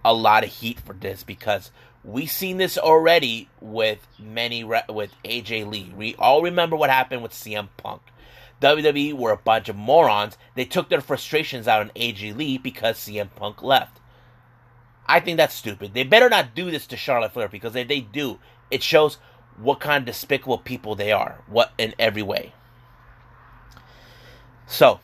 a 0.04 0.14
lot 0.14 0.44
of 0.44 0.50
heat 0.50 0.78
for 0.78 0.92
this 0.92 1.24
because 1.24 1.70
we've 2.04 2.30
seen 2.30 2.58
this 2.58 2.78
already 2.78 3.48
with 3.60 4.06
many 4.18 4.62
re- 4.62 4.82
with 4.88 5.10
AJ 5.24 5.68
Lee. 5.68 5.92
We 5.96 6.14
all 6.16 6.42
remember 6.42 6.76
what 6.76 6.90
happened 6.90 7.22
with 7.22 7.32
CM 7.32 7.68
Punk. 7.76 8.02
WWE 8.60 9.12
were 9.12 9.32
a 9.32 9.36
bunch 9.36 9.68
of 9.68 9.76
morons. 9.76 10.38
They 10.54 10.64
took 10.64 10.88
their 10.88 11.00
frustrations 11.00 11.68
out 11.68 11.82
on 11.82 11.90
AJ 11.90 12.36
Lee 12.36 12.58
because 12.58 12.96
CM 12.96 13.28
Punk 13.34 13.62
left. 13.62 14.00
I 15.06 15.20
think 15.20 15.36
that's 15.36 15.54
stupid. 15.54 15.94
They 15.94 16.04
better 16.04 16.28
not 16.28 16.54
do 16.54 16.70
this 16.70 16.86
to 16.88 16.96
Charlotte 16.96 17.32
Flair 17.32 17.48
because 17.48 17.76
if 17.76 17.88
they 17.88 18.00
do, 18.00 18.38
it 18.70 18.82
shows 18.82 19.18
what 19.56 19.80
kind 19.80 20.02
of 20.02 20.06
despicable 20.06 20.58
people 20.58 20.94
they 20.94 21.12
are, 21.12 21.42
what 21.46 21.72
in 21.78 21.94
every 21.98 22.22
way. 22.22 22.52
So, 24.66 25.00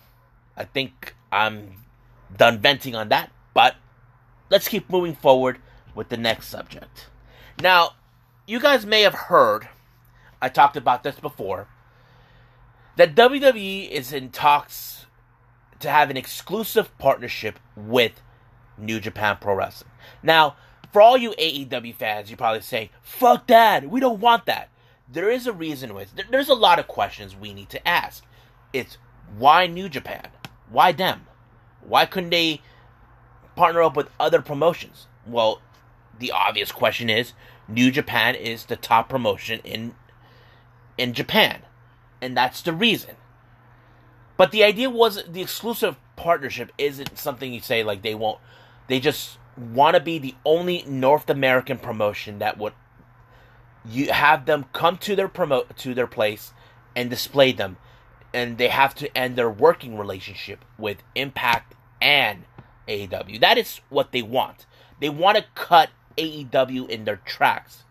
I 0.56 0.64
think 0.64 1.14
I'm 1.30 1.74
done 2.36 2.58
venting 2.58 2.94
on 2.94 3.08
that, 3.10 3.30
but 3.54 3.76
let's 4.50 4.68
keep 4.68 4.90
moving 4.90 5.14
forward 5.14 5.58
with 5.94 6.08
the 6.08 6.16
next 6.16 6.48
subject. 6.48 7.08
Now, 7.60 7.92
you 8.46 8.58
guys 8.58 8.84
may 8.84 9.02
have 9.02 9.14
heard, 9.14 9.68
I 10.40 10.48
talked 10.48 10.76
about 10.76 11.04
this 11.04 11.20
before, 11.20 11.68
that 12.96 13.14
WWE 13.14 13.90
is 13.90 14.12
in 14.12 14.30
talks 14.30 15.06
to 15.80 15.90
have 15.90 16.10
an 16.10 16.16
exclusive 16.16 16.96
partnership 16.98 17.58
with 17.76 18.22
New 18.78 19.00
Japan 19.00 19.38
Pro 19.40 19.54
Wrestling. 19.54 19.90
Now, 20.22 20.56
for 20.92 21.00
all 21.00 21.16
you 21.16 21.32
AEW 21.32 21.94
fans, 21.94 22.30
you 22.30 22.36
probably 22.36 22.60
say, 22.60 22.90
fuck 23.00 23.46
that, 23.46 23.88
we 23.90 24.00
don't 24.00 24.20
want 24.20 24.46
that. 24.46 24.68
There 25.10 25.30
is 25.30 25.46
a 25.46 25.52
reason 25.52 25.94
with 25.94 26.14
there's 26.30 26.48
a 26.48 26.54
lot 26.54 26.78
of 26.78 26.88
questions 26.88 27.36
we 27.36 27.52
need 27.52 27.68
to 27.70 27.86
ask. 27.86 28.24
It's 28.72 28.96
why 29.36 29.66
New 29.66 29.88
Japan? 29.88 30.28
Why 30.70 30.92
them? 30.92 31.26
Why 31.82 32.06
couldn't 32.06 32.30
they 32.30 32.62
partner 33.56 33.82
up 33.82 33.96
with 33.96 34.08
other 34.18 34.40
promotions? 34.40 35.06
Well, 35.26 35.60
the 36.18 36.30
obvious 36.30 36.72
question 36.72 37.10
is 37.10 37.32
New 37.68 37.90
Japan 37.90 38.34
is 38.34 38.66
the 38.66 38.76
top 38.76 39.08
promotion 39.08 39.60
in 39.64 39.94
in 40.96 41.12
Japan. 41.12 41.62
And 42.22 42.34
that's 42.34 42.62
the 42.62 42.72
reason. 42.72 43.16
But 44.38 44.50
the 44.50 44.64
idea 44.64 44.88
was 44.88 45.22
the 45.28 45.42
exclusive 45.42 45.96
partnership 46.16 46.72
isn't 46.78 47.18
something 47.18 47.52
you 47.52 47.60
say 47.60 47.82
like 47.82 48.02
they 48.02 48.14
won't 48.14 48.38
they 48.86 49.00
just 49.00 49.38
want 49.56 49.94
to 49.94 50.00
be 50.00 50.18
the 50.18 50.34
only 50.44 50.84
North 50.86 51.28
American 51.28 51.78
promotion 51.78 52.38
that 52.38 52.58
would 52.58 52.74
you 53.84 54.12
have 54.12 54.46
them 54.46 54.66
come 54.72 54.96
to 54.98 55.16
their 55.16 55.28
promote 55.28 55.76
to 55.78 55.94
their 55.94 56.06
place 56.06 56.52
and 56.94 57.10
display 57.10 57.50
them 57.50 57.76
and 58.32 58.58
they 58.58 58.68
have 58.68 58.94
to 58.94 59.16
end 59.16 59.36
their 59.36 59.50
working 59.50 59.96
relationship 59.96 60.64
with 60.78 60.98
Impact 61.14 61.74
and 62.00 62.44
AEW. 62.88 63.40
That 63.40 63.58
is 63.58 63.80
what 63.88 64.12
they 64.12 64.22
want. 64.22 64.66
They 65.00 65.08
want 65.08 65.38
to 65.38 65.44
cut 65.54 65.90
AEW 66.16 66.88
in 66.88 67.04
their 67.04 67.16
tracks. 67.16 67.84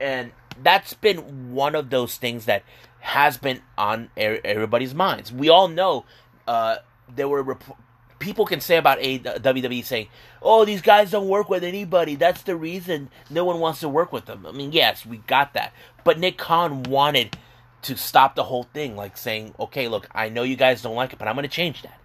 And 0.00 0.32
that's 0.60 0.94
been 0.94 1.52
one 1.52 1.74
of 1.74 1.90
those 1.90 2.16
things 2.16 2.46
that 2.46 2.62
has 3.00 3.36
been 3.36 3.60
on 3.76 4.10
everybody's 4.16 4.94
minds. 4.94 5.32
We 5.32 5.48
all 5.48 5.68
know 5.68 6.04
uh, 6.46 6.76
there 7.14 7.28
were 7.28 7.42
rep- 7.42 7.76
people 8.18 8.46
can 8.46 8.60
say 8.60 8.76
about 8.76 8.98
a 9.00 9.18
WWE 9.18 9.84
saying, 9.84 10.08
"Oh, 10.40 10.64
these 10.64 10.82
guys 10.82 11.10
don't 11.10 11.28
work 11.28 11.48
with 11.48 11.64
anybody. 11.64 12.14
That's 12.14 12.42
the 12.42 12.56
reason 12.56 13.10
no 13.28 13.44
one 13.44 13.58
wants 13.58 13.80
to 13.80 13.88
work 13.88 14.12
with 14.12 14.26
them." 14.26 14.46
I 14.46 14.52
mean, 14.52 14.72
yes, 14.72 15.04
we 15.04 15.18
got 15.18 15.52
that, 15.54 15.72
but 16.04 16.18
Nick 16.18 16.38
Khan 16.38 16.84
wanted 16.84 17.36
to 17.82 17.96
stop 17.96 18.36
the 18.36 18.44
whole 18.44 18.62
thing, 18.62 18.96
like 18.96 19.16
saying, 19.16 19.54
"Okay, 19.58 19.88
look, 19.88 20.08
I 20.14 20.28
know 20.28 20.44
you 20.44 20.56
guys 20.56 20.82
don't 20.82 20.94
like 20.94 21.12
it, 21.12 21.18
but 21.18 21.28
I'm 21.28 21.34
going 21.34 21.42
to 21.42 21.48
change 21.48 21.82
that." 21.82 21.98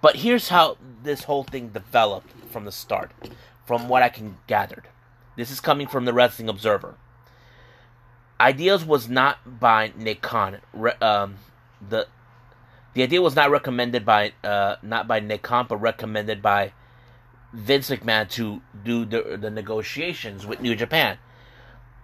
But 0.00 0.16
here's 0.16 0.48
how 0.48 0.78
this 1.02 1.24
whole 1.24 1.44
thing 1.44 1.68
developed 1.68 2.30
from 2.50 2.64
the 2.64 2.72
start, 2.72 3.12
from 3.66 3.88
what 3.88 4.02
I 4.02 4.08
can 4.08 4.36
gathered. 4.46 4.88
This 5.36 5.50
is 5.50 5.60
coming 5.60 5.86
from 5.86 6.04
the 6.04 6.12
Wrestling 6.12 6.48
Observer. 6.48 6.96
Ideas 8.40 8.84
was 8.84 9.08
not 9.08 9.60
by 9.60 9.92
Nick. 9.96 10.24
Re- 10.72 10.92
um, 11.00 11.36
the 11.86 12.06
the 12.94 13.02
idea 13.02 13.22
was 13.22 13.34
not 13.34 13.50
recommended 13.50 14.04
by 14.04 14.32
uh, 14.44 14.76
not 14.82 15.08
by 15.08 15.20
Nick 15.20 15.48
but 15.48 15.76
recommended 15.80 16.42
by 16.42 16.72
Vince 17.52 17.90
McMahon 17.90 18.28
to 18.30 18.62
do 18.84 19.04
the, 19.04 19.38
the 19.40 19.50
negotiations 19.50 20.46
with 20.46 20.60
New 20.60 20.74
Japan. 20.74 21.18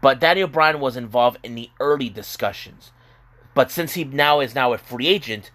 But 0.00 0.20
Daniel 0.20 0.48
Bryan 0.48 0.80
was 0.80 0.96
involved 0.96 1.38
in 1.42 1.54
the 1.54 1.70
early 1.80 2.08
discussions. 2.08 2.92
But 3.54 3.70
since 3.70 3.94
he 3.94 4.04
now 4.04 4.40
is 4.40 4.54
now 4.54 4.72
a 4.72 4.78
free 4.78 5.08
agent, 5.08 5.50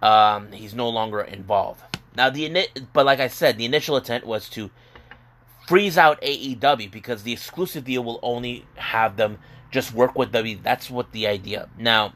um, 0.00 0.52
he's 0.52 0.74
no 0.74 0.88
longer 0.88 1.20
involved. 1.20 1.82
Now 2.16 2.30
the 2.30 2.68
but 2.92 3.04
like 3.04 3.20
I 3.20 3.28
said, 3.28 3.58
the 3.58 3.64
initial 3.64 3.96
intent 3.96 4.24
was 4.24 4.48
to 4.50 4.70
freeze 5.66 5.98
out 5.98 6.20
AEW 6.20 6.90
because 6.90 7.22
the 7.22 7.32
exclusive 7.32 7.84
deal 7.84 8.04
will 8.04 8.20
only 8.22 8.66
have 8.76 9.16
them 9.16 9.38
just 9.74 9.92
work 9.92 10.16
with 10.16 10.30
W. 10.32 10.56
That's 10.62 10.88
what 10.88 11.12
the 11.12 11.26
idea. 11.26 11.68
Now 11.76 12.14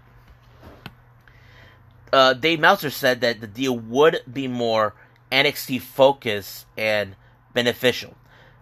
uh, 2.13 2.33
Dave 2.35 2.61
Meltzer 2.61 2.91
said 2.91 3.21
that 3.21 3.41
the 3.41 3.47
deal 3.47 3.77
would 3.77 4.23
be 4.31 4.49
more 4.49 4.95
NXT 5.31 5.81
focused 5.83 6.67
and 6.77 7.17
beneficial. 7.53 8.15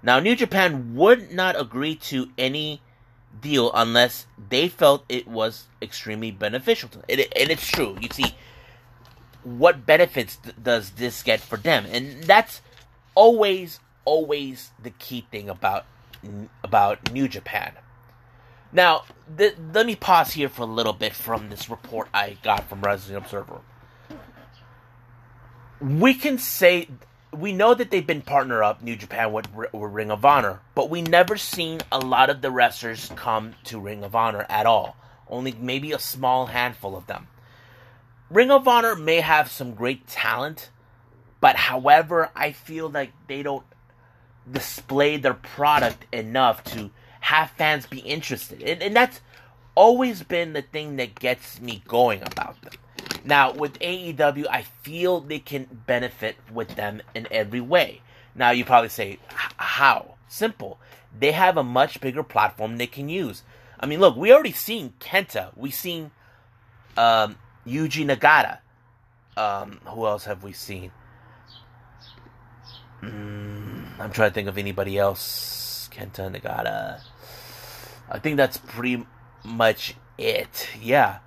Now, 0.02 0.20
New 0.20 0.36
Japan 0.36 0.94
would 0.94 1.32
not 1.32 1.60
agree 1.60 1.96
to 2.10 2.30
any 2.38 2.82
deal 3.40 3.70
unless 3.74 4.26
they 4.50 4.68
felt 4.68 5.04
it 5.08 5.26
was 5.26 5.66
extremely 5.82 6.30
beneficial 6.30 6.88
to 6.90 6.98
them. 6.98 7.06
And, 7.08 7.20
it, 7.20 7.32
and 7.36 7.50
it's 7.50 7.66
true. 7.66 7.96
You 8.00 8.08
see, 8.12 8.34
what 9.42 9.86
benefits 9.86 10.36
th- 10.36 10.56
does 10.62 10.90
this 10.90 11.22
get 11.22 11.40
for 11.40 11.56
them? 11.56 11.86
And 11.90 12.22
that's 12.24 12.62
always, 13.14 13.80
always 14.04 14.70
the 14.82 14.90
key 14.90 15.26
thing 15.30 15.48
about 15.48 15.86
about 16.64 17.12
New 17.12 17.28
Japan. 17.28 17.72
Now, 18.72 19.04
th- 19.36 19.56
let 19.72 19.86
me 19.86 19.96
pause 19.96 20.32
here 20.32 20.48
for 20.48 20.62
a 20.62 20.66
little 20.66 20.92
bit 20.92 21.14
from 21.14 21.48
this 21.48 21.70
report 21.70 22.08
I 22.12 22.36
got 22.42 22.68
from 22.68 22.80
Wrestling 22.80 23.16
Observer. 23.16 23.60
We 25.80 26.14
can 26.14 26.38
say 26.38 26.88
we 27.32 27.52
know 27.52 27.74
that 27.74 27.90
they've 27.90 28.06
been 28.06 28.22
partner 28.22 28.62
up 28.62 28.82
New 28.82 28.96
Japan 28.96 29.32
with, 29.32 29.52
with 29.54 29.68
Ring 29.72 30.10
of 30.10 30.24
Honor, 30.24 30.60
but 30.74 30.90
we 30.90 31.02
never 31.02 31.36
seen 31.36 31.80
a 31.92 31.98
lot 31.98 32.30
of 32.30 32.40
the 32.40 32.50
wrestlers 32.50 33.10
come 33.14 33.54
to 33.64 33.78
Ring 33.78 34.04
of 34.04 34.14
Honor 34.14 34.46
at 34.48 34.66
all. 34.66 34.96
Only 35.28 35.52
maybe 35.52 35.92
a 35.92 35.98
small 35.98 36.46
handful 36.46 36.96
of 36.96 37.06
them. 37.06 37.28
Ring 38.30 38.50
of 38.50 38.66
Honor 38.66 38.96
may 38.96 39.20
have 39.20 39.50
some 39.50 39.74
great 39.74 40.06
talent, 40.06 40.70
but 41.40 41.56
however, 41.56 42.30
I 42.34 42.52
feel 42.52 42.88
like 42.88 43.12
they 43.26 43.42
don't 43.42 43.66
display 44.50 45.16
their 45.16 45.34
product 45.34 46.06
enough 46.12 46.64
to 46.64 46.90
have 47.26 47.50
fans 47.50 47.86
be 47.86 47.98
interested. 47.98 48.62
And, 48.62 48.80
and 48.80 48.94
that's 48.94 49.20
always 49.74 50.22
been 50.22 50.52
the 50.52 50.62
thing 50.62 50.94
that 50.96 51.18
gets 51.18 51.60
me 51.60 51.82
going 51.88 52.22
about 52.22 52.60
them. 52.62 52.74
Now, 53.24 53.52
with 53.52 53.80
AEW, 53.80 54.46
I 54.48 54.62
feel 54.82 55.20
they 55.20 55.40
can 55.40 55.66
benefit 55.88 56.36
with 56.52 56.76
them 56.76 57.02
in 57.16 57.26
every 57.32 57.60
way. 57.60 58.00
Now, 58.36 58.50
you 58.50 58.64
probably 58.64 58.90
say, 58.90 59.18
how? 59.56 60.14
Simple. 60.28 60.78
They 61.18 61.32
have 61.32 61.56
a 61.56 61.64
much 61.64 62.00
bigger 62.00 62.22
platform 62.22 62.76
they 62.76 62.86
can 62.86 63.08
use. 63.08 63.42
I 63.80 63.86
mean, 63.86 63.98
look, 63.98 64.16
we 64.16 64.32
already 64.32 64.52
seen 64.52 64.92
Kenta. 65.00 65.50
We 65.56 65.72
seen 65.72 66.12
um, 66.96 67.36
Yuji 67.66 68.06
Nagata. 68.06 68.58
Um, 69.36 69.80
who 69.86 70.06
else 70.06 70.26
have 70.26 70.44
we 70.44 70.52
seen? 70.52 70.92
Mm, 73.02 73.98
I'm 73.98 74.12
trying 74.12 74.30
to 74.30 74.34
think 74.34 74.48
of 74.48 74.58
anybody 74.58 74.96
else. 74.96 75.88
Kenta 75.92 76.30
Nagata. 76.30 77.00
I 78.10 78.18
think 78.18 78.36
that's 78.36 78.56
pretty 78.56 79.06
much 79.44 79.94
it. 80.18 80.68
Yeah. 80.80 81.18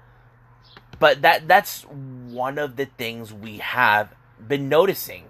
But 0.99 1.21
that 1.21 1.47
that's 1.47 1.83
one 1.83 2.57
of 2.57 2.75
the 2.75 2.85
things 2.85 3.33
we 3.33 3.57
have 3.57 4.13
been 4.45 4.67
noticing. 4.69 5.25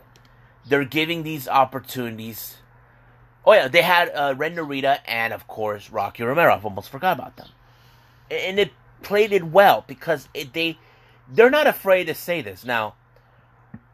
They're 0.68 0.86
giving 0.86 1.24
these 1.24 1.48
opportunities. 1.48 2.58
Oh 3.46 3.54
yeah, 3.54 3.68
they 3.68 3.82
had 3.82 4.10
uh, 4.10 4.34
Ren 4.36 4.56
Narita 4.56 5.00
and 5.06 5.34
of 5.34 5.48
course 5.48 5.90
Rocky 5.90 6.24
Romero. 6.24 6.54
I 6.54 6.60
almost 6.60 6.90
forgot 6.90 7.18
about 7.18 7.38
them, 7.38 7.50
and 8.32 8.60
it 8.60 8.72
played 9.02 9.32
it 9.32 9.44
well 9.44 9.86
because 9.88 10.28
it, 10.34 10.54
they 10.54 10.78
they're 11.32 11.50
not 11.50 11.68
afraid 11.68 12.06
to 12.06 12.16
say 12.16 12.42
this. 12.42 12.66
Now, 12.66 12.96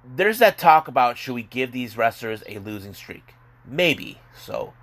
there's 0.04 0.40
that 0.40 0.58
talk 0.58 0.88
about 0.88 1.18
should 1.18 1.36
we 1.36 1.44
give 1.44 1.72
these 1.72 1.98
wrestlers 1.98 2.44
a 2.48 2.60
losing 2.60 2.94
streak? 2.94 3.34
Maybe 3.66 4.20
so 4.38 4.74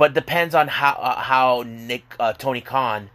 but 0.00 0.14
depends 0.14 0.54
on 0.54 0.66
how 0.66 0.92
uh, 0.94 1.20
how 1.20 1.62
Nick 1.66 2.16
uh, 2.18 2.32
Tony 2.32 2.62
Khan 2.62 3.10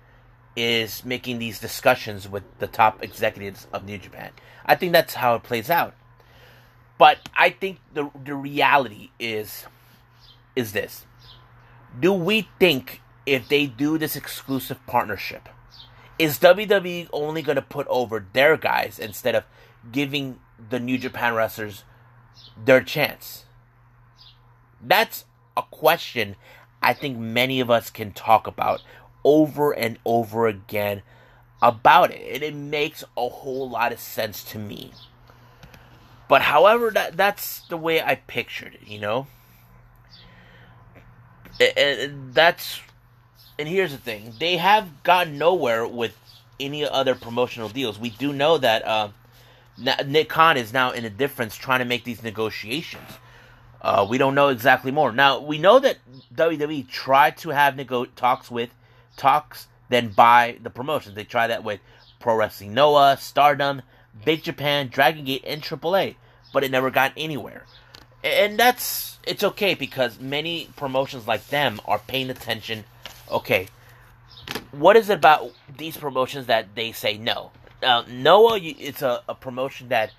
is 0.55 1.03
making 1.03 1.39
these 1.39 1.59
discussions 1.59 2.29
with 2.29 2.43
the 2.59 2.67
top 2.67 3.03
executives 3.03 3.65
of 3.73 3.85
New 3.85 3.97
Japan. 3.97 4.29
I 4.67 4.75
think 4.75 4.93
that's 4.93 5.15
how 5.15 5.33
it 5.33 5.41
plays 5.41 5.71
out. 5.71 5.95
But 6.99 7.27
I 7.35 7.49
think 7.49 7.79
the 7.95 8.11
the 8.23 8.35
reality 8.35 9.09
is 9.19 9.65
is 10.55 10.73
this. 10.73 11.07
Do 11.99 12.13
we 12.13 12.49
think 12.59 13.01
if 13.25 13.47
they 13.47 13.65
do 13.65 13.97
this 13.97 14.15
exclusive 14.15 14.77
partnership, 14.85 15.49
is 16.19 16.37
WWE 16.37 17.09
only 17.11 17.41
going 17.41 17.55
to 17.55 17.63
put 17.63 17.87
over 17.87 18.27
their 18.31 18.57
guys 18.57 18.99
instead 18.99 19.33
of 19.33 19.43
giving 19.91 20.39
the 20.69 20.79
New 20.79 20.99
Japan 20.99 21.33
wrestlers 21.33 21.83
their 22.63 22.83
chance? 22.83 23.45
That's 24.79 25.25
a 25.57 25.63
question 25.63 26.35
I 26.85 26.93
think 26.93 27.17
many 27.17 27.59
of 27.59 27.71
us 27.71 27.89
can 27.89 28.11
talk 28.11 28.45
about 28.45 28.83
over 29.23 29.71
and 29.71 29.97
over 30.05 30.45
again 30.45 31.01
about 31.59 32.11
it. 32.11 32.35
And 32.35 32.43
it 32.43 32.53
makes 32.53 33.03
a 33.17 33.27
whole 33.27 33.67
lot 33.67 33.91
of 33.91 33.99
sense 33.99 34.43
to 34.51 34.59
me. 34.59 34.91
But 36.29 36.43
however, 36.43 36.91
that 36.91 37.17
that's 37.17 37.61
the 37.61 37.77
way 37.77 38.01
I 38.01 38.15
pictured 38.15 38.75
it, 38.75 38.87
you 38.87 38.99
know? 38.99 39.25
And 41.59 42.35
that's 42.35 42.81
and 43.57 43.67
here's 43.67 43.91
the 43.91 43.97
thing. 43.97 44.33
They 44.39 44.57
have 44.57 45.01
gotten 45.01 45.39
nowhere 45.39 45.87
with 45.87 46.15
any 46.59 46.87
other 46.87 47.15
promotional 47.15 47.69
deals. 47.69 47.97
We 47.97 48.11
do 48.11 48.31
know 48.31 48.59
that 48.59 48.85
uh, 48.85 49.09
Nick 50.05 50.29
Khan 50.29 50.55
is 50.55 50.71
now 50.71 50.91
in 50.91 51.03
a 51.03 51.09
difference 51.09 51.55
trying 51.55 51.79
to 51.79 51.85
make 51.85 52.03
these 52.03 52.21
negotiations. 52.21 53.09
Uh, 53.85 54.03
we 54.09 54.17
don't 54.17 54.33
know 54.33 54.47
exactly 54.47 54.89
more. 54.89 55.11
Now 55.11 55.37
we 55.37 55.59
know 55.59 55.77
that 55.77 55.99
WWE 56.33 56.89
tried 56.89 57.37
to 57.37 57.49
have 57.49 57.75
nego- 57.75 58.05
talks 58.05 58.49
with 58.49 58.71
talks, 59.15 59.67
then 59.89 60.09
buy 60.09 60.57
the 60.59 60.71
promotions. 60.71 61.13
They 61.13 61.23
tried 61.23 61.49
that 61.49 61.63
with 61.63 61.81
Pro 62.19 62.35
Wrestling 62.35 62.73
Noah, 62.73 63.15
Stardom, 63.19 63.83
Big 64.25 64.41
Japan, 64.41 64.87
Dragon 64.87 65.23
Gate, 65.23 65.43
and 65.45 65.61
AAA, 65.61 66.15
but 66.51 66.63
it 66.63 66.71
never 66.71 66.89
got 66.89 67.13
anywhere. 67.15 67.63
And 68.23 68.57
that's 68.57 69.19
it's 69.23 69.43
okay 69.43 69.75
because 69.75 70.19
many 70.19 70.67
promotions 70.75 71.27
like 71.27 71.49
them 71.49 71.79
are 71.85 71.99
paying 71.99 72.31
attention. 72.31 72.85
Okay, 73.29 73.67
what 74.71 74.95
is 74.95 75.11
it 75.11 75.17
about 75.19 75.51
these 75.77 75.95
promotions 75.95 76.47
that 76.47 76.73
they 76.73 76.91
say 76.91 77.19
no? 77.19 77.51
Uh, 77.83 78.03
Noah, 78.09 78.57
it's 78.59 79.03
a, 79.03 79.21
a 79.29 79.35
promotion 79.35 79.89
that 79.89 80.09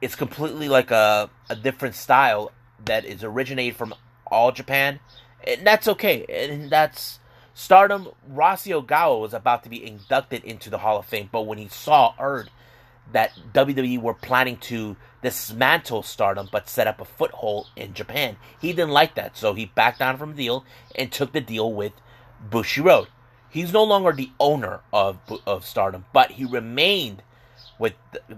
it's 0.00 0.14
completely 0.14 0.70
like 0.70 0.90
a, 0.90 1.28
a 1.50 1.56
different 1.56 1.96
style 1.96 2.50
that 2.86 3.04
is 3.04 3.24
originated 3.24 3.76
from 3.76 3.94
all 4.26 4.52
Japan, 4.52 5.00
and 5.46 5.66
that's 5.66 5.88
okay. 5.88 6.24
And 6.28 6.70
that's 6.70 7.18
Stardom. 7.54 8.08
Rossy 8.30 8.72
Ogawa 8.72 9.20
was 9.20 9.34
about 9.34 9.62
to 9.64 9.68
be 9.68 9.84
inducted 9.84 10.44
into 10.44 10.70
the 10.70 10.78
Hall 10.78 10.98
of 10.98 11.06
Fame, 11.06 11.28
but 11.30 11.42
when 11.42 11.58
he 11.58 11.68
saw 11.68 12.14
Erd, 12.18 12.50
that 13.12 13.32
WWE 13.52 14.00
were 14.00 14.14
planning 14.14 14.56
to 14.56 14.96
dismantle 15.22 16.02
Stardom 16.02 16.48
but 16.50 16.68
set 16.68 16.86
up 16.86 17.00
a 17.00 17.04
foothold 17.04 17.68
in 17.76 17.94
Japan. 17.94 18.36
He 18.60 18.72
didn't 18.72 18.90
like 18.90 19.14
that, 19.14 19.36
so 19.36 19.54
he 19.54 19.66
backed 19.66 19.98
down 19.98 20.16
from 20.16 20.30
the 20.30 20.36
deal 20.36 20.64
and 20.94 21.10
took 21.10 21.32
the 21.32 21.40
deal 21.40 21.72
with 21.72 21.92
Bushiroad. 22.48 23.08
He's 23.48 23.72
no 23.72 23.84
longer 23.84 24.12
the 24.12 24.30
owner 24.40 24.80
of 24.92 25.18
of 25.46 25.64
Stardom, 25.64 26.06
but 26.12 26.32
he 26.32 26.44
remained 26.44 27.22
with 27.78 27.94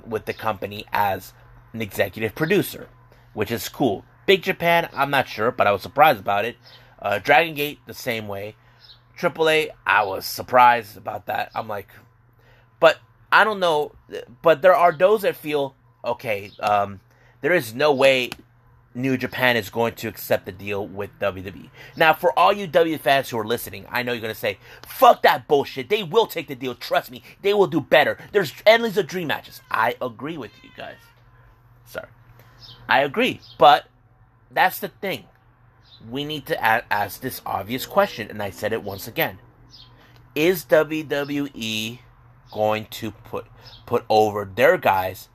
with 0.07 0.27
the 0.27 0.35
company 0.35 0.85
as 0.93 1.33
an 1.73 1.81
executive 1.81 2.35
producer, 2.35 2.89
which 3.33 3.51
is 3.51 3.69
cool. 3.69 4.05
Big 4.27 4.43
Japan, 4.43 4.89
I'm 4.93 5.11
not 5.11 5.29
sure, 5.29 5.51
but 5.51 5.67
I 5.67 5.73
was 5.73 5.83
surprised 5.83 6.21
about 6.21 6.45
it. 6.45 6.57
Uh, 7.01 7.19
Dragon 7.19 7.55
Gate, 7.55 7.79
the 7.87 7.95
same 7.95 8.29
way. 8.29 8.57
AAA, 9.19 9.71
I 9.87 10.03
was 10.05 10.27
surprised 10.27 10.97
about 10.97 11.27
that. 11.27 11.51
I'm 11.55 11.69
like, 11.69 11.89
but 12.81 12.99
I 13.33 13.45
don't 13.45 13.61
know. 13.61 13.93
But 14.43 14.63
there 14.63 14.75
are 14.75 14.93
those 14.93 15.23
that 15.23 15.37
feel 15.37 15.75
okay. 16.05 16.51
Um, 16.61 17.01
there 17.41 17.55
is 17.55 17.75
no 17.75 17.93
way 17.93 18.31
New 18.95 19.17
Japan 19.17 19.57
is 19.57 19.69
going 19.71 19.95
to 19.97 20.09
accept 20.09 20.47
the 20.47 20.53
deal 20.53 20.87
with 20.87 21.11
WWE. 21.21 21.69
Now, 21.97 22.15
for 22.15 22.37
all 22.39 22.53
you 22.53 22.67
W 22.67 22.97
fans 22.99 23.29
who 23.29 23.39
are 23.39 23.47
listening, 23.47 23.87
I 23.91 24.03
know 24.03 24.13
you're 24.13 24.23
going 24.23 24.35
to 24.35 24.41
say, 24.41 24.59
fuck 24.87 25.23
that 25.23 25.47
bullshit. 25.47 25.89
They 25.89 26.03
will 26.03 26.27
take 26.27 26.49
the 26.49 26.55
deal. 26.55 26.75
Trust 26.75 27.11
me. 27.11 27.23
They 27.43 27.53
will 27.53 27.67
do 27.67 27.81
better. 27.81 28.19
There's 28.33 28.53
endless 28.65 28.97
of 28.97 29.07
dream 29.07 29.29
matches. 29.29 29.61
I 29.71 29.97
agree 30.01 30.39
with 30.39 30.53
you 30.63 30.71
guys. 30.77 30.97
Sorry. 31.85 32.09
I 32.89 33.01
agree. 33.01 33.41
But 33.59 33.87
that's 34.51 34.81
the 34.81 34.89
thing. 34.89 35.25
We 36.09 36.25
need 36.25 36.47
to 36.47 36.63
ask 36.65 37.21
this 37.21 37.41
obvious 37.47 37.87
question, 37.87 38.31
and 38.31 38.43
I 38.43 38.51
said 38.51 38.73
it 38.73 38.83
once 38.83 39.09
again. 39.09 39.39
Is 40.35 40.65
WWE 40.67 41.99
going 42.53 42.87
to 42.87 43.11
put 43.11 43.47
put 43.87 44.05
over 44.09 44.45
their 44.45 44.77
guys 44.77 45.29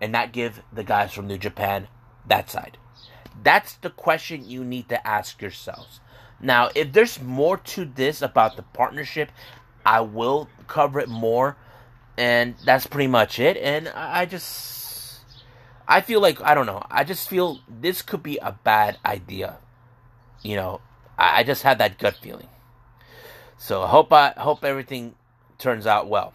and 0.00 0.12
not 0.12 0.32
give 0.32 0.62
the 0.72 0.84
guys 0.84 1.12
from 1.12 1.26
New 1.26 1.38
Japan 1.38 1.88
that 2.26 2.50
side? 2.50 2.78
That's 3.42 3.74
the 3.74 3.90
question 3.90 4.48
you 4.48 4.64
need 4.64 4.88
to 4.88 5.06
ask 5.06 5.42
yourselves. 5.42 6.00
Now, 6.40 6.70
if 6.74 6.92
there's 6.92 7.20
more 7.20 7.56
to 7.58 7.84
this 7.84 8.22
about 8.22 8.56
the 8.56 8.62
partnership, 8.62 9.30
I 9.84 10.00
will 10.00 10.48
cover 10.66 11.00
it 11.00 11.08
more, 11.08 11.56
and 12.16 12.54
that's 12.64 12.86
pretty 12.86 13.06
much 13.06 13.38
it. 13.38 13.56
And 13.56 13.88
I 13.88 14.26
just, 14.26 14.83
I 15.86 16.00
feel 16.00 16.20
like 16.20 16.40
I 16.42 16.54
don't 16.54 16.66
know. 16.66 16.82
I 16.90 17.04
just 17.04 17.28
feel 17.28 17.60
this 17.68 18.02
could 18.02 18.22
be 18.22 18.38
a 18.38 18.52
bad 18.64 18.98
idea. 19.04 19.58
You 20.42 20.56
know, 20.56 20.80
I 21.18 21.44
just 21.44 21.62
had 21.62 21.78
that 21.78 21.98
gut 21.98 22.16
feeling. 22.16 22.48
So 23.56 23.82
I 23.82 23.88
hope 23.88 24.12
I 24.12 24.30
hope 24.36 24.64
everything 24.64 25.14
turns 25.58 25.86
out 25.86 26.08
well. 26.08 26.34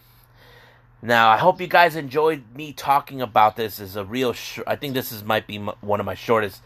Now, 1.02 1.30
I 1.30 1.38
hope 1.38 1.62
you 1.62 1.68
guys 1.68 1.96
enjoyed 1.96 2.56
me 2.56 2.74
talking 2.74 3.22
about 3.22 3.56
this. 3.56 3.80
Is 3.80 3.96
a 3.96 4.04
real. 4.04 4.34
Sh- 4.34 4.60
I 4.68 4.76
think 4.76 4.94
this 4.94 5.12
is 5.12 5.24
might 5.24 5.48
be 5.48 5.56
m- 5.56 5.72
one 5.82 6.00
of 6.00 6.06
my 6.06 6.16
shortest 6.16 6.62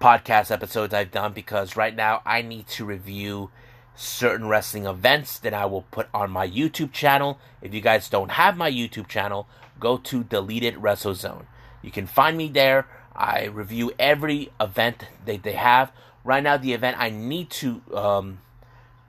podcast 0.00 0.50
episodes 0.50 0.94
I've 0.94 1.10
done 1.10 1.32
because 1.32 1.76
right 1.76 1.94
now 1.94 2.22
I 2.24 2.42
need 2.42 2.68
to 2.68 2.84
review 2.84 3.50
certain 3.96 4.48
wrestling 4.48 4.86
events 4.86 5.38
that 5.38 5.54
I 5.54 5.66
will 5.66 5.82
put 5.90 6.08
on 6.12 6.30
my 6.30 6.48
YouTube 6.48 6.92
channel. 6.92 7.38
If 7.62 7.74
you 7.74 7.80
guys 7.80 8.08
don't 8.08 8.32
have 8.32 8.56
my 8.56 8.70
YouTube 8.70 9.08
channel, 9.08 9.48
go 9.80 9.96
to 9.98 10.24
Deleted 10.24 10.78
Wrestle 10.78 11.14
Zone. 11.14 11.46
You 11.84 11.90
can 11.90 12.06
find 12.06 12.36
me 12.36 12.48
there. 12.48 12.86
I 13.14 13.44
review 13.44 13.92
every 13.98 14.50
event 14.58 15.04
that 15.26 15.42
they 15.42 15.52
have. 15.52 15.92
Right 16.24 16.42
now, 16.42 16.56
the 16.56 16.72
event 16.72 16.96
I 16.98 17.10
need 17.10 17.50
to 17.50 17.82
um, 17.92 18.40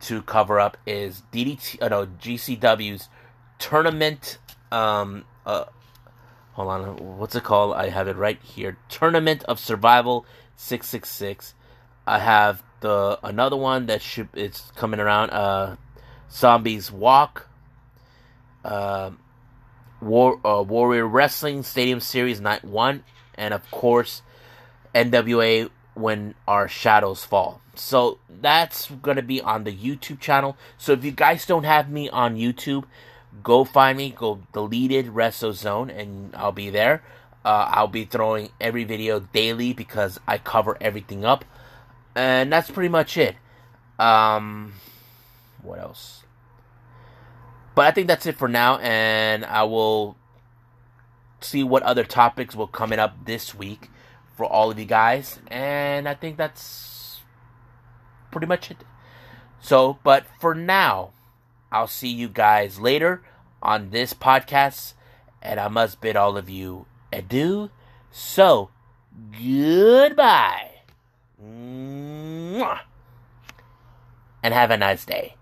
to 0.02 0.22
cover 0.22 0.60
up 0.60 0.78
is 0.86 1.24
DDT, 1.32 1.82
uh, 1.82 1.88
no, 1.88 2.06
GCW's 2.06 3.08
tournament. 3.58 4.38
Um, 4.72 5.24
uh, 5.46 5.66
hold 6.52 6.70
on, 6.70 7.18
what's 7.18 7.36
it 7.36 7.44
called? 7.46 7.76
I 7.76 7.90
have 7.90 8.10
it 8.10 8.18
right 8.18 8.40
here. 8.44 8.78
Tournament 8.90 9.44
of 9.46 9.58
Survival 9.58 10.26
six 10.58 10.88
six 10.88 11.10
six. 11.10 11.54
I 12.06 12.20
have 12.20 12.62
the 12.82 13.18
another 13.24 13.56
one 13.56 13.86
that 13.86 14.02
should 14.02 14.28
it's 14.34 14.72
coming 14.76 15.00
around. 15.00 15.30
Uh, 15.30 15.78
Zombies 16.30 16.92
Walk. 16.92 17.48
Uh, 18.66 19.12
War 20.02 20.40
uh, 20.46 20.62
Warrior 20.62 21.08
Wrestling 21.08 21.64
Stadium 21.64 22.00
Series 22.00 22.42
Night 22.42 22.64
One, 22.64 23.04
and 23.36 23.54
of 23.54 23.70
course, 23.72 24.22
NWA 24.94 25.70
When 25.94 26.36
Our 26.48 26.68
Shadows 26.68 27.24
Fall. 27.24 27.62
So 27.76 28.20
that's 28.30 28.88
to 29.18 29.22
be 29.22 29.42
on 29.42 29.64
the 29.64 29.76
YouTube 29.76 30.20
channel. 30.20 30.58
So 30.78 30.94
if 30.94 31.04
you 31.04 31.12
guys 31.12 31.46
don't 31.46 31.64
have 31.64 31.90
me 31.90 32.10
on 32.10 32.36
YouTube, 32.36 32.86
go 33.44 33.64
find 33.64 33.98
me, 33.98 34.12
go 34.12 34.42
deleted 34.54 35.08
WrestleZone, 35.08 35.96
and 35.96 36.36
I'll 36.36 36.52
be 36.52 36.70
there. 36.70 37.04
Uh, 37.44 37.70
I'll 37.70 37.88
be 37.88 38.06
throwing 38.06 38.50
every 38.60 38.86
video 38.86 39.20
daily 39.20 39.74
because 39.74 40.20
I 40.28 40.38
cover 40.38 40.78
everything 40.82 41.26
up. 41.26 41.46
And 42.16 42.52
that's 42.52 42.72
pretty 42.72 42.90
much 42.90 43.18
it. 43.18 43.36
Um, 44.00 44.74
what 45.62 45.80
else? 45.80 46.25
But 47.76 47.88
I 47.88 47.92
think 47.92 48.08
that's 48.08 48.26
it 48.26 48.38
for 48.38 48.48
now, 48.48 48.78
and 48.78 49.44
I 49.46 49.64
will 49.64 50.16
see 51.42 51.64
what 51.64 51.84
other 51.84 52.06
topics 52.06 52.56
will 52.56 52.68
coming 52.68 53.00
up 53.00 53.26
this 53.26 53.54
week 53.54 53.90
for 54.36 54.46
all 54.46 54.72
of 54.72 54.80
you 54.80 54.86
guys. 54.86 55.40
And 55.48 56.08
I 56.08 56.14
think 56.14 56.38
that's 56.38 57.20
pretty 58.32 58.48
much 58.48 58.72
it. 58.72 58.84
So, 59.60 60.00
but 60.04 60.26
for 60.40 60.56
now, 60.56 61.12
I'll 61.72 61.88
see 61.88 62.08
you 62.08 62.30
guys 62.30 62.80
later 62.80 63.22
on 63.62 63.90
this 63.90 64.14
podcast, 64.14 64.94
and 65.42 65.60
I 65.60 65.68
must 65.68 66.00
bid 66.00 66.16
all 66.16 66.38
of 66.38 66.50
you 66.50 66.86
adieu. 67.12 67.70
So, 68.12 68.70
goodbye. 69.32 70.72
Mwah. 71.44 72.80
And 74.42 74.54
have 74.54 74.72
a 74.72 74.78
nice 74.78 75.04
day. 75.04 75.36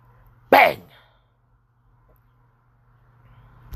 Bang! 0.50 0.84